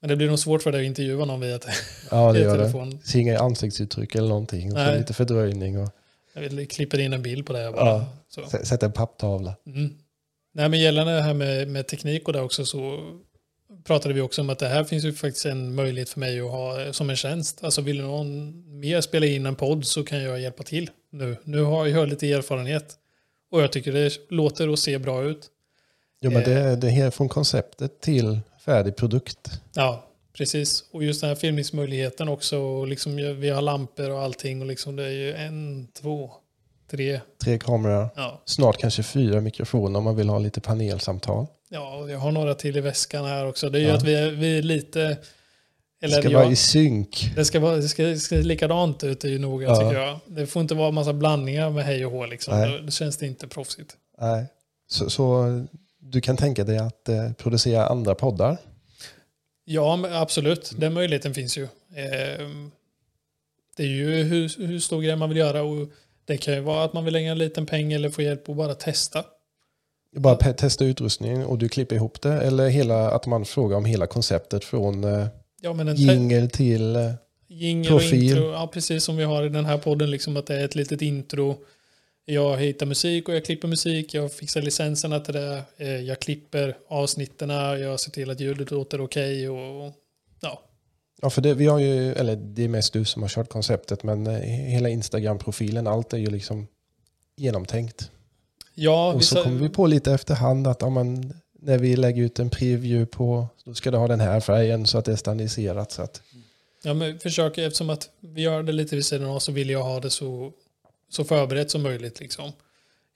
Men 0.00 0.10
det 0.10 0.16
blir 0.16 0.28
nog 0.28 0.38
svårt 0.38 0.62
för 0.62 0.72
dig 0.72 0.80
att 0.80 0.86
intervjua 0.86 1.24
någon 1.24 1.40
via, 1.40 1.58
Ja, 2.10 2.26
det 2.26 2.32
via 2.38 2.42
gör 2.42 2.56
det. 2.58 2.62
telefon. 2.62 2.98
Se 3.04 3.18
inga 3.18 3.38
ansiktsuttryck 3.38 4.14
eller 4.14 4.28
någonting. 4.28 4.72
Och 4.72 4.78
så 4.78 4.94
lite 4.94 5.14
fördröjning 5.14 5.78
och 5.78 5.88
Jag 6.34 6.40
vill 6.42 6.68
klipper 6.68 6.98
in 6.98 7.12
en 7.12 7.22
bild 7.22 7.46
på 7.46 7.52
det. 7.52 7.72
Bara. 7.72 7.86
Ja. 7.88 8.06
Så. 8.28 8.40
sä- 8.40 8.64
sätta 8.64 8.86
en 8.86 8.92
papptavla. 8.92 9.56
Mm. 9.66 9.94
Nej, 10.54 10.68
men 10.68 10.80
gällande 10.80 11.12
det 11.14 11.22
här 11.22 11.34
med, 11.34 11.68
med 11.68 11.86
teknik 11.88 12.26
och 12.26 12.32
det 12.32 12.40
också 12.40 12.64
så 12.64 13.00
pratade 13.84 14.14
vi 14.14 14.20
också 14.20 14.42
om 14.42 14.50
att 14.50 14.58
det 14.58 14.68
här 14.68 14.84
finns 14.84 15.04
ju 15.04 15.12
faktiskt 15.12 15.46
en 15.46 15.74
möjlighet 15.74 16.08
för 16.08 16.20
mig 16.20 16.40
att 16.40 16.50
ha 16.50 16.82
eh, 16.82 16.92
som 16.92 17.10
en 17.10 17.16
tjänst. 17.16 17.64
Alltså 17.64 17.80
vill 17.80 18.00
någon 18.02 18.54
mer 18.80 19.00
spela 19.00 19.26
in 19.26 19.46
en 19.46 19.54
podd 19.56 19.86
så 19.86 20.04
kan 20.04 20.22
jag 20.22 20.40
hjälpa 20.40 20.62
till 20.62 20.90
nu. 21.12 21.36
Nu 21.44 21.62
har 21.62 21.86
jag 21.86 22.08
lite 22.08 22.32
erfarenhet 22.32 22.94
och 23.50 23.62
jag 23.62 23.72
tycker 23.72 23.92
det 23.92 24.12
låter 24.30 24.68
och 24.68 24.78
ser 24.78 24.98
bra 24.98 25.22
ut. 25.24 25.46
Ja, 26.20 26.30
men 26.30 26.42
Eh. 26.42 26.48
det, 26.48 26.76
det 26.76 26.86
är 26.86 26.90
här 26.90 27.10
från 27.10 27.28
konceptet 27.28 28.00
till 28.00 28.40
färdig 28.64 28.96
produkt. 28.96 29.38
Ja, 29.74 30.04
precis. 30.32 30.84
Och 30.92 31.04
just 31.04 31.20
den 31.20 31.28
här 31.28 31.34
filmningsmöjligheten 31.34 32.28
också. 32.28 32.58
Och 32.58 32.88
liksom, 32.88 33.16
vi 33.16 33.50
har 33.50 33.62
lampor 33.62 34.10
och 34.10 34.20
allting 34.22 34.60
och 34.60 34.66
liksom 34.66 34.96
det 34.96 35.04
är 35.04 35.10
ju 35.10 35.34
en, 35.34 35.88
två, 36.02 36.30
tre. 36.90 37.20
Tre 37.44 37.58
kameror. 37.58 38.08
Ja, 38.16 38.42
Snart 38.44 38.78
kanske 38.78 39.02
fyra 39.02 39.40
mikrofoner 39.40 39.98
om 39.98 40.04
man 40.04 40.16
vill 40.16 40.28
ha 40.28 40.38
lite 40.38 40.60
panelsamtal. 40.60 41.46
ja 41.68 41.96
och 41.96 42.10
jag 42.10 42.18
har 42.18 42.32
några 42.32 42.54
till 42.54 42.76
i 42.76 42.80
väskan 42.80 43.24
här 43.24 43.46
också. 43.46 43.70
Det 43.70 43.78
är 43.78 43.82
ju 43.82 43.88
Ja. 43.88 43.94
att 43.94 44.02
vi 44.02 44.30
vi 44.30 44.58
är 44.58 44.62
lite... 44.62 45.18
Det 46.00 46.06
Eller 46.06 46.16
ska 46.20 46.30
jag, 46.30 46.40
vara 46.40 46.50
i 46.52 46.56
synk. 46.56 47.32
Det 47.36 47.44
ska, 47.44 47.60
vara, 47.60 47.76
det 47.76 47.88
ska, 47.88 48.02
det 48.02 48.16
ska 48.18 48.36
likadant 48.36 49.04
ut, 49.04 49.20
det 49.20 49.28
är 49.28 49.32
ju 49.32 49.38
noga 49.38 49.66
Ja. 49.68 49.76
tycker 49.76 50.00
jag. 50.00 50.18
Det 50.26 50.46
får 50.46 50.62
inte 50.62 50.74
vara 50.74 50.88
en 50.88 50.94
massa 50.94 51.12
blandningar 51.12 51.70
med 51.70 51.84
hej 51.84 52.06
och 52.06 52.12
hå 52.12 52.26
liksom. 52.26 52.60
Då, 52.60 52.78
då 52.84 52.90
känns 52.90 53.16
det 53.16 53.26
inte 53.26 53.48
proffsigt. 53.48 53.96
Nej. 54.20 54.46
Så, 54.88 55.10
så 55.10 55.44
du 56.00 56.20
kan 56.20 56.36
tänka 56.36 56.64
dig 56.64 56.78
att 56.78 57.08
eh, 57.08 57.32
producera 57.32 57.86
andra 57.86 58.14
poddar. 58.14 58.56
Ja, 59.64 59.96
men 59.96 60.12
absolut. 60.12 60.72
Den 60.76 60.94
möjligheten 60.94 61.34
finns 61.34 61.58
ju. 61.58 61.68
Ehm, 61.96 62.70
det 63.76 63.82
är 63.82 63.86
ju 63.86 64.22
hur, 64.22 64.66
hur 64.66 64.80
stor 64.80 65.02
grej 65.02 65.16
man 65.16 65.28
vill 65.28 65.38
göra 65.38 65.62
och 65.62 65.88
det 66.24 66.36
kan 66.36 66.54
ju 66.54 66.60
vara 66.60 66.84
att 66.84 66.92
man 66.92 67.04
vill 67.04 67.12
lägga 67.12 67.30
en 67.30 67.38
liten 67.38 67.66
peng 67.66 67.92
eller 67.92 68.10
få 68.10 68.22
hjälp 68.22 68.48
att 68.48 68.56
bara 68.56 68.74
testa. 68.74 69.24
Bara 70.16 70.34
testa 70.36 70.84
utrustningen 70.84 71.44
och 71.44 71.58
du 71.58 71.68
klipper 71.68 71.96
ihop 71.96 72.20
det. 72.22 72.32
Eller 72.32 72.68
hela, 72.68 73.10
att 73.10 73.26
man 73.26 73.44
frågar 73.44 73.76
om 73.76 73.84
hela 73.84 74.06
konceptet 74.06 74.64
från 74.64 75.04
eh, 75.04 75.26
Ja, 75.60 75.72
men 75.72 75.88
en 75.88 75.96
te- 75.96 76.02
jingel 76.02 76.50
till... 76.50 76.96
Eh, 76.96 77.12
Jingle 77.48 77.94
och 77.94 78.00
Profil. 78.00 78.22
intro, 78.30 78.52
ja, 78.52 78.66
precis 78.72 79.04
som 79.04 79.16
vi 79.16 79.24
har 79.24 79.42
i 79.46 79.48
den 79.48 79.64
här 79.64 79.78
podden, 79.78 80.10
liksom 80.10 80.36
att 80.36 80.46
det 80.46 80.54
är 80.60 80.64
ett 80.64 80.74
litet 80.74 81.02
intro. 81.02 81.56
Jag 82.24 82.56
hittar 82.58 82.86
musik 82.86 83.28
och 83.28 83.34
jag 83.34 83.44
klipper 83.44 83.68
musik, 83.68 84.14
jag 84.14 84.32
fixar 84.32 84.62
licenserna 84.62 85.20
till 85.20 85.34
det, 85.34 85.62
eh, 85.76 85.88
jag 85.96 86.20
klipper 86.20 86.76
avsnitten, 86.88 87.50
jag 87.50 88.00
ser 88.00 88.10
till 88.10 88.30
att 88.30 88.40
ljudet 88.40 88.70
låter 88.70 89.00
okej 89.00 89.48
och 89.48 89.92
ja. 90.40 90.62
ja, 91.22 91.30
för 91.30 91.42
det, 91.42 91.54
vi 91.54 91.66
har 91.66 91.78
ju, 91.78 92.12
eller 92.12 92.36
det 92.36 92.64
är 92.64 92.68
mest 92.68 92.92
du 92.92 93.04
som 93.04 93.22
har 93.22 93.28
kört 93.28 93.48
konceptet, 93.48 94.02
men 94.02 94.26
eh, 94.26 94.34
hela 94.42 94.88
Instagram-profilen, 94.88 95.86
allt 95.86 96.12
är 96.12 96.18
ju 96.18 96.30
liksom 96.30 96.66
genomtänkt. 97.36 98.10
Ja, 98.74 99.12
Och 99.12 99.24
så 99.24 99.34
vissa- 99.34 99.44
kommer 99.44 99.60
vi 99.60 99.68
på 99.68 99.86
lite 99.86 100.12
efterhand 100.12 100.66
att 100.66 100.82
om 100.82 100.92
man, 100.92 101.32
när 101.60 101.78
vi 101.78 101.96
lägger 101.96 102.22
ut 102.22 102.38
en 102.38 102.50
preview 102.50 103.06
på, 103.16 103.48
då 103.64 103.74
ska 103.74 103.90
det 103.90 103.98
ha 103.98 104.08
den 104.08 104.20
här 104.20 104.40
färgen 104.40 104.86
så 104.86 104.98
att 104.98 105.04
det 105.04 105.12
är 105.12 105.16
standardiserat. 105.16 105.92
Så 105.92 106.02
att 106.02 106.22
Ja, 106.82 106.94
men 106.94 107.18
försök, 107.18 107.58
eftersom 107.58 107.90
att 107.90 108.08
vi 108.20 108.42
gör 108.42 108.62
det 108.62 108.72
lite 108.72 108.96
vid 108.96 109.04
sidan 109.04 109.28
av 109.30 109.38
så 109.38 109.52
vill 109.52 109.70
jag 109.70 109.82
ha 109.82 110.00
det 110.00 110.10
så, 110.10 110.52
så 111.10 111.24
förberett 111.24 111.70
som 111.70 111.82
möjligt. 111.82 112.20
Liksom. 112.20 112.52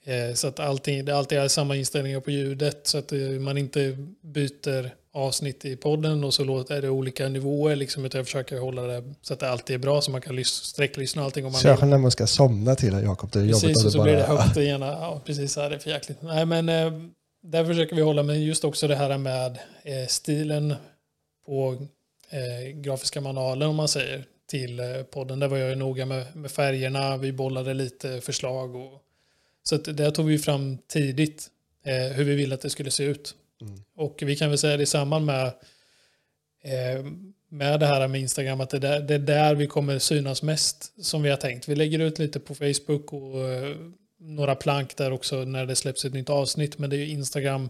Eh, 0.04 0.34
så 0.34 0.48
att 0.48 0.60
allting, 0.60 1.04
det 1.04 1.16
alltid 1.16 1.38
är 1.38 1.48
samma 1.48 1.76
inställningar 1.76 2.20
på 2.20 2.30
ljudet 2.30 2.86
så 2.86 2.98
att 2.98 3.12
eh, 3.12 3.18
man 3.18 3.58
inte 3.58 3.96
byter 4.22 4.90
avsnitt 5.12 5.64
i 5.64 5.76
podden 5.76 6.24
och 6.24 6.34
så 6.34 6.44
låter 6.44 6.82
det 6.82 6.88
olika 6.88 7.28
nivåer. 7.28 7.76
Liksom, 7.76 8.04
utan 8.04 8.18
jag 8.18 8.26
försöker 8.26 8.58
hålla 8.58 8.82
det 8.82 9.14
så 9.22 9.34
att 9.34 9.40
det 9.40 9.50
alltid 9.50 9.74
är 9.74 9.78
bra 9.78 10.00
så 10.00 10.10
man 10.10 10.20
kan 10.20 10.38
lys- 10.38 10.64
sträcklyssna 10.64 11.24
allting 11.24 11.46
om 11.46 11.52
man. 11.52 11.60
Särskilt 11.60 11.90
när 11.90 11.98
man 11.98 12.10
ska 12.10 12.26
somna 12.26 12.74
till 12.74 12.92
Jakob. 12.92 13.30
Det 13.32 13.38
är 13.38 13.42
jobbigt 13.42 13.62
Precis, 13.62 13.84
och 13.84 13.92
så 13.92 13.98
bara... 13.98 14.04
blir 14.04 14.16
det 14.16 14.22
högt 14.22 14.56
och 14.56 14.62
gärna, 14.62 14.86
ja 14.86 15.22
precis, 15.26 15.52
så 15.52 15.60
är 15.60 15.70
det 15.70 15.78
för 15.78 15.90
jäkligt. 15.90 16.22
Nej 16.22 16.46
men 16.46 16.68
eh, 16.68 16.92
där 17.42 17.64
försöker 17.64 17.96
vi 17.96 18.02
hålla 18.02 18.22
med 18.22 18.42
just 18.42 18.64
också 18.64 18.88
det 18.88 18.96
här 18.96 19.18
med 19.18 19.58
eh, 19.82 20.06
stilen 20.08 20.74
på 21.46 21.76
eh, 22.30 22.76
grafiska 22.80 23.20
manualen 23.20 23.68
om 23.68 23.76
man 23.76 23.88
säger 23.88 24.24
till 24.54 24.80
eh, 24.80 25.02
podden. 25.02 25.40
Där 25.40 25.48
var 25.48 25.56
jag 25.56 25.78
noga 25.78 26.06
med, 26.06 26.36
med 26.36 26.50
färgerna, 26.50 27.16
vi 27.16 27.32
bollade 27.32 27.74
lite 27.74 28.20
förslag 28.20 28.74
och 28.74 29.02
så 29.62 29.74
att 29.74 29.96
där 29.96 30.10
tog 30.10 30.26
vi 30.26 30.38
fram 30.38 30.78
tidigt 30.86 31.48
eh, 31.84 32.16
hur 32.16 32.24
vi 32.24 32.34
ville 32.34 32.54
att 32.54 32.60
det 32.60 32.70
skulle 32.70 32.90
se 32.90 33.04
ut. 33.04 33.34
Mm. 33.60 33.82
Och 33.96 34.22
vi 34.22 34.36
kan 34.36 34.48
väl 34.48 34.58
säga 34.58 34.76
det 34.76 34.82
i 34.82 34.86
samband 34.86 35.26
med 35.26 35.46
eh, 36.62 37.04
med 37.48 37.80
det 37.80 37.86
här 37.86 38.08
med 38.08 38.20
Instagram 38.20 38.60
att 38.60 38.70
det, 38.70 38.78
där, 38.78 39.00
det 39.00 39.14
är 39.14 39.18
där 39.18 39.54
vi 39.54 39.66
kommer 39.66 39.98
synas 39.98 40.42
mest 40.42 41.04
som 41.04 41.22
vi 41.22 41.30
har 41.30 41.36
tänkt. 41.36 41.68
Vi 41.68 41.74
lägger 41.74 41.98
ut 41.98 42.18
lite 42.18 42.40
på 42.40 42.54
Facebook 42.54 43.12
och 43.12 43.48
eh, 43.48 43.76
några 44.18 44.54
plank 44.54 44.96
där 44.96 45.12
också 45.12 45.36
när 45.36 45.66
det 45.66 45.76
släpps 45.76 46.04
ett 46.04 46.14
nytt 46.14 46.30
avsnitt. 46.30 46.78
Men 46.78 46.90
det 46.90 46.96
är 46.96 46.98
ju 46.98 47.08
Instagram 47.08 47.68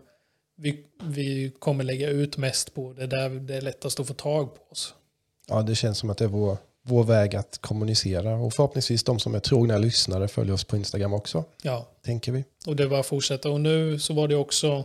vi, 0.57 0.85
vi 1.03 1.53
kommer 1.59 1.85
lägga 1.85 2.09
ut 2.09 2.37
mest 2.37 2.75
på. 2.75 2.93
Det 2.93 3.03
är 3.03 3.07
där 3.07 3.29
det 3.29 3.55
är 3.55 3.61
lättast 3.61 4.01
att 4.01 4.07
få 4.07 4.15
tag 4.15 4.55
på 4.55 4.73
oss. 4.73 4.95
Ja, 5.49 5.63
det 5.63 5.75
känns 5.75 5.99
som 5.99 6.11
att 6.11 6.19
det 6.19 6.25
är 6.25 6.29
vår, 6.29 6.57
vår 6.87 7.05
väg 7.05 7.37
att 7.37 7.59
kommunicera. 7.61 8.35
Och 8.35 8.53
förhoppningsvis 8.53 9.05
de 9.05 9.19
som 9.19 9.35
är 9.35 9.41
trogna 9.41 9.79
lyssnare 9.79 10.29
följer 10.29 10.55
oss 10.55 10.65
på 10.65 10.77
Instagram 10.77 11.13
också, 11.15 11.45
Ja, 11.63 11.89
tänker 12.05 12.33
vi. 12.33 12.45
och 12.67 12.77
det 12.77 12.87
var 12.87 13.01
att 13.01 13.07
fortsätta. 13.07 13.51
Och 13.51 13.61
nu 13.61 13.99
så 13.99 14.15
var 14.15 14.29
det 14.29 14.37
också, 14.37 14.85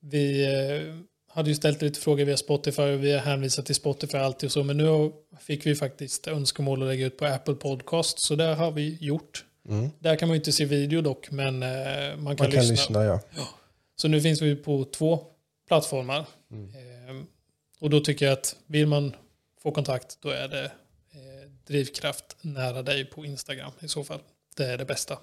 vi 0.00 0.44
eh, 0.44 0.96
hade 1.34 1.48
ju 1.50 1.54
ställt 1.54 1.82
lite 1.82 2.00
frågor 2.00 2.24
via 2.24 2.36
Spotify 2.36 2.82
och 2.82 3.04
vi 3.04 3.12
har 3.12 3.20
hänvisat 3.20 3.66
till 3.66 3.74
Spotify 3.74 4.18
alltid 4.18 4.46
och 4.46 4.52
så. 4.52 4.62
Men 4.64 4.76
nu 4.76 5.12
fick 5.40 5.66
vi 5.66 5.74
faktiskt 5.74 6.26
önskemål 6.28 6.82
att 6.82 6.88
lägga 6.88 7.06
ut 7.06 7.18
på 7.18 7.26
Apple 7.26 7.54
Podcast. 7.54 8.18
Så 8.18 8.34
det 8.34 8.44
har 8.54 8.70
vi 8.70 8.96
gjort. 9.00 9.44
Mm. 9.68 9.90
Där 9.98 10.16
kan 10.16 10.28
man 10.28 10.34
ju 10.34 10.38
inte 10.38 10.52
se 10.52 10.64
video 10.64 11.02
dock, 11.02 11.30
men 11.30 11.62
eh, 11.62 11.68
man 11.68 11.76
kan, 12.16 12.22
Man 12.22 12.36
kan 12.36 12.46
lyssna. 12.50 12.70
lyssna, 12.72 13.04
ja. 13.04 13.20
Så 13.96 14.08
nu 14.08 14.20
finns 14.20 14.42
vi 14.42 14.56
på 14.56 14.84
två 14.84 15.20
plattformar. 15.68 16.26
Mm. 16.52 16.70
Ehm, 17.08 17.26
och 17.80 17.90
då 17.90 18.00
tycker 18.00 18.26
jag 18.26 18.32
att 18.32 18.56
vill 18.66 18.86
man 18.86 19.16
få 19.62 19.70
kontakt 19.70 20.18
då 20.22 20.28
är 20.28 20.48
det 20.48 20.72
drivkraft 21.70 22.36
nära 22.40 22.82
dig 22.82 23.04
på 23.04 23.24
Instagram 23.24 23.72
i 23.80 23.88
så 23.88 24.04
fall. 24.04 24.20
Det 24.56 24.64
är 24.64 24.78
det 24.78 24.84
bästa. 24.84 25.18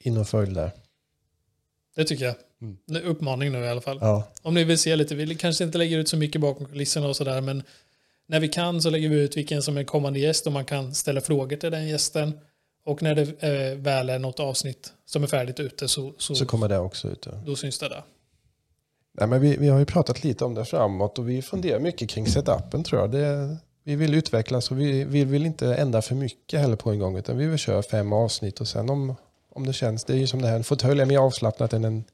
In 0.00 0.16
och 0.16 0.28
följ 0.28 0.54
där. 0.54 0.72
Det 1.96 2.04
tycker 2.04 2.24
jag. 2.24 2.34
Mm. 2.62 3.06
Uppmaning 3.06 3.52
nu 3.52 3.58
i 3.58 3.68
alla 3.68 3.80
fall. 3.80 3.98
Ja, 4.00 4.28
Om 4.42 4.54
ni 4.54 4.64
vill 4.64 4.78
se 4.78 4.96
lite, 4.96 5.14
vi 5.14 5.34
kanske 5.34 5.64
inte 5.64 5.78
lägger 5.78 5.98
ut 5.98 6.08
så 6.08 6.16
mycket 6.16 6.40
bakom 6.40 6.66
kulisserna 6.66 7.08
och 7.08 7.16
sådär, 7.16 7.40
men 7.40 7.62
när 8.26 8.40
vi 8.40 8.48
kan 8.48 8.82
så 8.82 8.90
lägger 8.90 9.08
vi 9.08 9.16
ut 9.16 9.36
vilken 9.36 9.62
som 9.62 9.76
är 9.76 9.84
kommande 9.84 10.18
gäst 10.18 10.46
och 10.46 10.52
man 10.52 10.64
kan 10.64 10.94
ställa 10.94 11.20
frågor 11.20 11.56
till 11.56 11.70
den 11.70 11.88
gästen. 11.88 12.38
Och 12.84 13.02
när 13.02 13.14
det 13.14 13.42
eh, 13.42 13.78
väl 13.78 14.08
är 14.08 14.18
något 14.18 14.40
avsnitt 14.40 14.92
som 15.06 15.22
är 15.22 15.26
färdigt 15.26 15.60
ute 15.60 15.88
så, 15.88 16.14
så, 16.18 16.34
så 16.34 16.46
kommer 16.46 16.68
det 16.68 16.78
också 16.78 17.08
ut. 17.08 17.26
ja. 17.26 17.32
då 17.46 17.56
syns 17.56 17.78
det 17.78 17.88
där. 17.88 18.02
Nej, 19.12 19.28
men 19.28 19.40
vi, 19.40 19.56
vi 19.56 19.68
har 19.68 19.78
ju 19.78 19.84
pratat 19.84 20.24
lite 20.24 20.44
om 20.44 20.54
det 20.54 20.64
framåt 20.64 21.18
och 21.18 21.28
vi 21.28 21.42
funderar 21.42 21.80
mycket 21.80 22.08
kring 22.10 22.26
setupen 22.26 22.84
tror 22.84 23.00
jag. 23.00 23.10
Det, 23.10 23.56
vi 23.82 23.96
vill 23.96 24.14
utvecklas 24.14 24.70
och 24.70 24.80
vi, 24.80 25.04
vi 25.04 25.24
vill 25.24 25.46
inte 25.46 25.74
ändra 25.74 26.02
för 26.02 26.14
mycket 26.14 26.60
heller 26.60 26.76
på 26.76 26.90
en 26.90 26.98
gång 26.98 27.16
utan 27.16 27.36
vi 27.36 27.46
vill 27.46 27.58
köra 27.58 27.82
fem 27.82 28.12
avsnitt 28.12 28.60
och 28.60 28.68
sen 28.68 28.90
om, 28.90 29.14
om 29.48 29.66
det 29.66 29.72
känns, 29.72 30.04
det 30.04 30.12
är 30.12 30.16
ju 30.16 30.26
som 30.26 30.42
det 30.42 30.48
här, 30.48 30.56
en 30.56 30.64
fåtölj 30.64 31.00
är 31.00 31.06
mer 31.06 31.18
avslappnat 31.18 31.72
än 31.72 31.84
en 31.84 32.04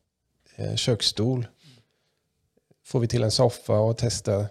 eh, 0.57 0.75
köksstol. 0.75 1.47
Får 2.85 3.01
vi 3.01 3.09
till 3.09 3.23
en 3.23 3.31
soffa 3.31 3.79
och 3.79 3.97
testa 3.97 4.47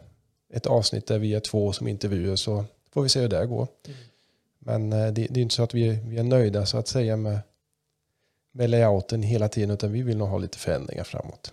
ett 0.54 0.66
avsnitt 0.66 1.08
där 1.08 1.20
vi 1.20 1.34
är 1.34 1.40
två 1.40 1.74
som 1.74 1.88
intervjuer 1.88 2.36
så 2.36 2.66
får 2.94 3.04
vi 3.04 3.10
se 3.10 3.20
hur 3.20 3.30
det 3.30 3.46
går. 3.46 3.68
Mm. 3.86 3.98
Men 4.60 4.94
eh, 4.94 5.14
det, 5.14 5.28
det 5.30 5.40
är 5.40 5.42
inte 5.42 5.56
så 5.56 5.64
att 5.64 5.74
vi, 5.74 5.88
är- 5.90 6.00
vi 6.10 6.18
är 6.18 6.24
nöjda 6.24 6.66
så 6.66 6.78
att 6.78 6.88
säga 6.88 7.16
med, 7.18 7.40
med 8.52 8.70
layouten 8.70 9.24
hela 9.24 9.50
tiden 9.50 9.72
utan 9.72 9.92
vi 9.92 10.02
vill 10.02 10.18
nog 10.18 10.28
ha 10.28 10.38
lite 10.38 10.58
förändringar 10.58 11.04
framåt. 11.04 11.52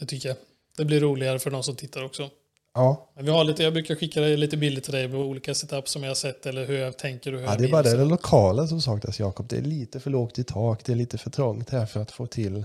Det 0.00 0.06
tycker 0.06 0.28
jag. 0.28 0.38
Det 0.76 0.84
blir 0.84 1.00
roligare 1.00 1.38
för 1.38 1.50
de 1.50 1.62
som 1.62 1.76
tittar 1.76 2.04
också. 2.04 2.30
Ja, 2.74 3.10
Men 3.16 3.24
vi 3.24 3.30
har 3.30 3.44
lite, 3.44 3.62
jag 3.62 3.72
brukar 3.72 3.94
skicka 3.94 4.20
lite 4.20 4.56
bilder 4.56 4.82
till 4.82 4.92
dig 4.92 5.08
på 5.08 5.16
olika 5.16 5.54
setup 5.54 5.88
som 5.88 6.02
jag 6.02 6.10
har 6.10 6.14
sett 6.14 6.46
eller 6.46 6.66
hur 6.66 6.78
jag 6.78 6.96
tänker 6.98 7.32
och 7.34 7.40
hur 7.40 7.46
Ja, 7.46 7.56
det 7.58 7.64
är 7.64 7.68
bara 7.68 7.82
det, 7.82 7.96
det 7.96 8.04
lokala 8.04 8.66
som 8.66 8.80
saknas 8.80 9.20
Jakob. 9.20 9.48
Det 9.48 9.56
är 9.56 9.62
lite 9.62 10.00
för 10.00 10.10
lågt 10.10 10.38
i 10.38 10.44
tak, 10.44 10.84
det 10.84 10.92
är 10.92 10.96
lite 10.96 11.18
för 11.18 11.30
trångt 11.30 11.70
här 11.70 11.86
för 11.86 12.00
att 12.00 12.10
få 12.10 12.26
till 12.26 12.64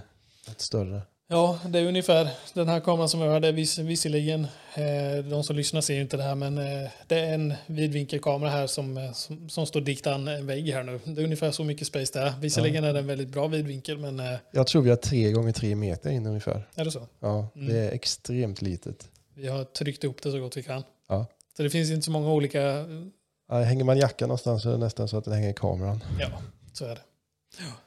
ett 0.51 0.61
större. 0.61 1.01
Ja, 1.29 1.59
det 1.67 1.79
är 1.79 1.85
ungefär 1.85 2.29
den 2.53 2.67
här 2.67 2.79
kameran 2.79 3.09
som 3.09 3.21
jag 3.21 3.31
har. 3.31 3.39
Det 3.39 3.47
är 3.47 3.51
vis, 3.51 3.77
visserligen, 3.77 4.47
eh, 4.75 5.25
de 5.29 5.43
som 5.43 5.55
lyssnar 5.55 5.81
ser 5.81 6.01
inte 6.01 6.17
det 6.17 6.23
här, 6.23 6.35
men 6.35 6.57
eh, 6.57 6.89
det 7.07 7.19
är 7.19 7.33
en 7.33 7.53
vidvinkelkamera 7.65 8.49
här 8.49 8.67
som, 8.67 8.97
eh, 8.97 9.11
som, 9.13 9.49
som 9.49 9.65
står 9.65 9.81
dikt 9.81 10.07
an 10.07 10.27
en 10.27 10.45
vägg 10.47 10.73
här 10.73 10.83
nu. 10.83 10.99
Det 11.05 11.21
är 11.21 11.25
ungefär 11.25 11.51
så 11.51 11.63
mycket 11.63 11.87
space 11.87 12.19
det 12.19 12.19
är. 12.25 12.33
Visserligen 12.41 12.83
är 12.83 12.93
det 12.93 12.99
en 12.99 13.07
väldigt 13.07 13.29
bra 13.29 13.47
vidvinkel, 13.47 13.97
men 13.97 14.19
eh, 14.19 14.33
Jag 14.51 14.67
tror 14.67 14.81
vi 14.81 14.89
har 14.89 14.97
tre 14.97 15.31
gånger 15.31 15.51
tre 15.51 15.75
meter 15.75 16.09
in 16.09 16.25
ungefär. 16.25 16.67
är 16.75 16.85
det 16.85 16.91
så? 16.91 17.07
Ja, 17.19 17.47
Mm. 17.55 17.67
det 17.73 17.79
är 17.79 17.91
extremt 17.91 18.61
litet. 18.61 19.07
Vi 19.37 19.47
har 19.47 19.63
tryckt 19.63 20.03
ihop 20.03 20.21
det 20.21 20.31
så 20.31 20.39
gott 20.39 20.57
vi 20.57 20.63
kan. 20.63 20.83
Ja. 21.07 21.25
Så 21.57 21.63
det 21.63 21.69
finns 21.69 21.91
inte 21.91 22.01
så 22.05 22.11
många 22.11 22.31
olika, 22.31 22.85
Ja, 23.49 23.55
hänger 23.61 23.83
man 23.83 23.97
jackan 23.97 24.27
någonstans 24.27 24.63
så 24.63 24.69
är 24.69 24.73
det 24.73 24.79
nästan 24.79 25.07
så 25.07 25.17
att 25.17 25.23
den 25.25 25.33
hänger 25.33 25.49
i 25.49 25.53
kameran. 25.53 26.03
ja, 26.19 26.27
så 26.73 26.85
är 26.85 26.95
det. 26.95 27.01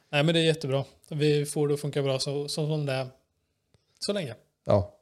Nej, 0.09 0.23
men 0.23 0.33
det 0.35 0.39
är 0.41 0.43
jättebra. 0.43 0.85
Vi 1.09 1.45
får 1.45 1.67
det 1.67 1.73
att 1.73 1.79
funka 1.81 2.01
bra 2.01 2.19
så, 2.19 2.47
så 2.47 2.67
som 2.67 2.85
det 2.85 2.93
är. 2.93 3.07
Så 3.99 4.13
länge. 4.13 4.35
Ja, 4.65 4.97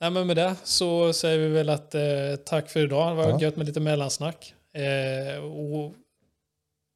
Nej, 0.00 0.10
men 0.10 0.26
med 0.26 0.36
det 0.36 0.56
så 0.64 1.12
säger 1.12 1.38
vi 1.38 1.48
väl 1.48 1.68
att 1.68 1.94
eh, 1.94 2.02
tack 2.44 2.70
för 2.70 2.80
idag. 2.84 3.10
Det 3.10 3.14
var 3.14 3.30
Ja. 3.30 3.40
gött 3.40 3.56
med 3.56 3.66
lite 3.66 3.80
mellansnack. 3.80 4.54
Eh, 4.72 5.44
och 5.44 5.94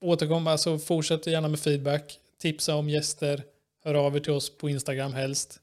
återkom, 0.01 0.47
alltså 0.47 0.79
fortsätt 0.79 1.27
gärna 1.27 1.49
med 1.49 1.61
feedback. 1.61 2.19
Tipsa 2.39 2.75
om 2.75 2.89
gäster. 2.89 3.43
Hör 3.85 3.95
av 3.95 4.17
er 4.17 4.21
till 4.21 4.33
oss 4.33 4.59
på 4.59 4.69
Instagram 4.69 5.13
helst. 5.13 5.61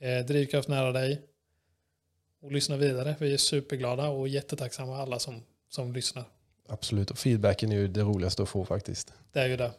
Eh, 0.00 0.26
drivkraft 0.26 0.68
nära 0.68 0.92
dig. 0.92 1.20
Och 2.42 2.52
lyssna 2.52 2.76
vidare. 2.76 3.14
Vi 3.18 3.32
är 3.34 3.36
superglada 3.36 4.08
och 4.08 4.28
jättetacksamma 4.28 5.02
alla 5.02 5.18
som, 5.18 5.42
som 5.70 5.92
lyssnar. 5.92 6.24
absolut. 6.68 7.10
Och 7.10 7.18
feedbacken 7.18 7.72
är 7.72 7.76
ju 7.76 7.88
det 7.88 8.00
roligaste 8.00 8.42
att 8.42 8.48
få 8.48 8.64
faktiskt. 8.64 9.12
Det 9.32 9.40
är 9.40 9.48
ju 9.48 9.56
det. 9.56 9.70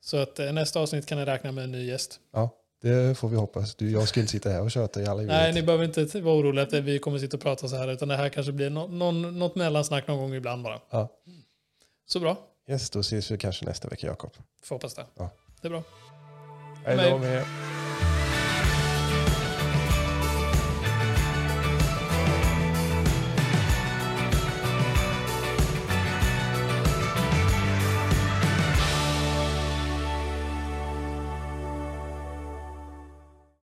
Så 0.00 0.16
att 0.16 0.38
eh, 0.38 0.52
nästa 0.52 0.80
avsnitt 0.80 1.06
kan 1.06 1.18
ni 1.18 1.24
räkna 1.24 1.52
med 1.52 1.64
en 1.64 1.72
ny 1.72 1.86
gäst. 1.86 2.20
Ja, 2.32 2.50
det 2.82 3.18
får 3.18 3.28
vi 3.28 3.36
hoppas. 3.36 3.74
Du, 3.74 3.90
jag 3.90 4.08
ska 4.08 4.20
inte 4.20 4.32
sitta 4.32 4.50
här 4.50 4.62
och 4.62 4.70
köta 4.70 5.02
i 5.02 5.06
alla 5.06 5.22
Nej, 5.22 5.52
ni 5.52 5.62
behöver 5.62 5.84
inte 5.84 6.20
vara 6.20 6.34
oroliga 6.36 6.62
att 6.64 6.72
vi 6.72 6.98
kommer 6.98 7.18
sitta 7.18 7.36
och 7.36 7.42
prata 7.42 7.68
så 7.68 7.76
här. 7.76 7.88
Utan 7.88 8.08
det 8.08 8.16
här 8.16 8.28
kanske 8.28 8.52
blir 8.52 8.70
nå- 8.70 8.86
någon, 8.86 9.38
något 9.38 9.54
mellansnack 9.56 10.06
någon 10.06 10.18
gång 10.18 10.34
ibland 10.34 10.62
bara. 10.62 10.80
Ja. 10.90 11.08
Så 12.06 12.20
bra. 12.20 12.36
Yes, 12.68 12.90
då 12.90 13.00
ses 13.00 13.30
vi 13.30 13.38
kanske 13.38 13.64
nästa 13.64 13.88
vecka 13.88 14.06
Jakob. 14.06 14.32
Får 14.62 14.74
hoppas 14.76 14.94
det. 14.94 15.06
Ja. 15.16 15.30
Det 15.60 15.68
är 15.68 15.70
bra. 15.70 15.82
Hej. 16.84 17.10
då 17.10 17.18
med 17.18 17.34
er. 17.34 17.87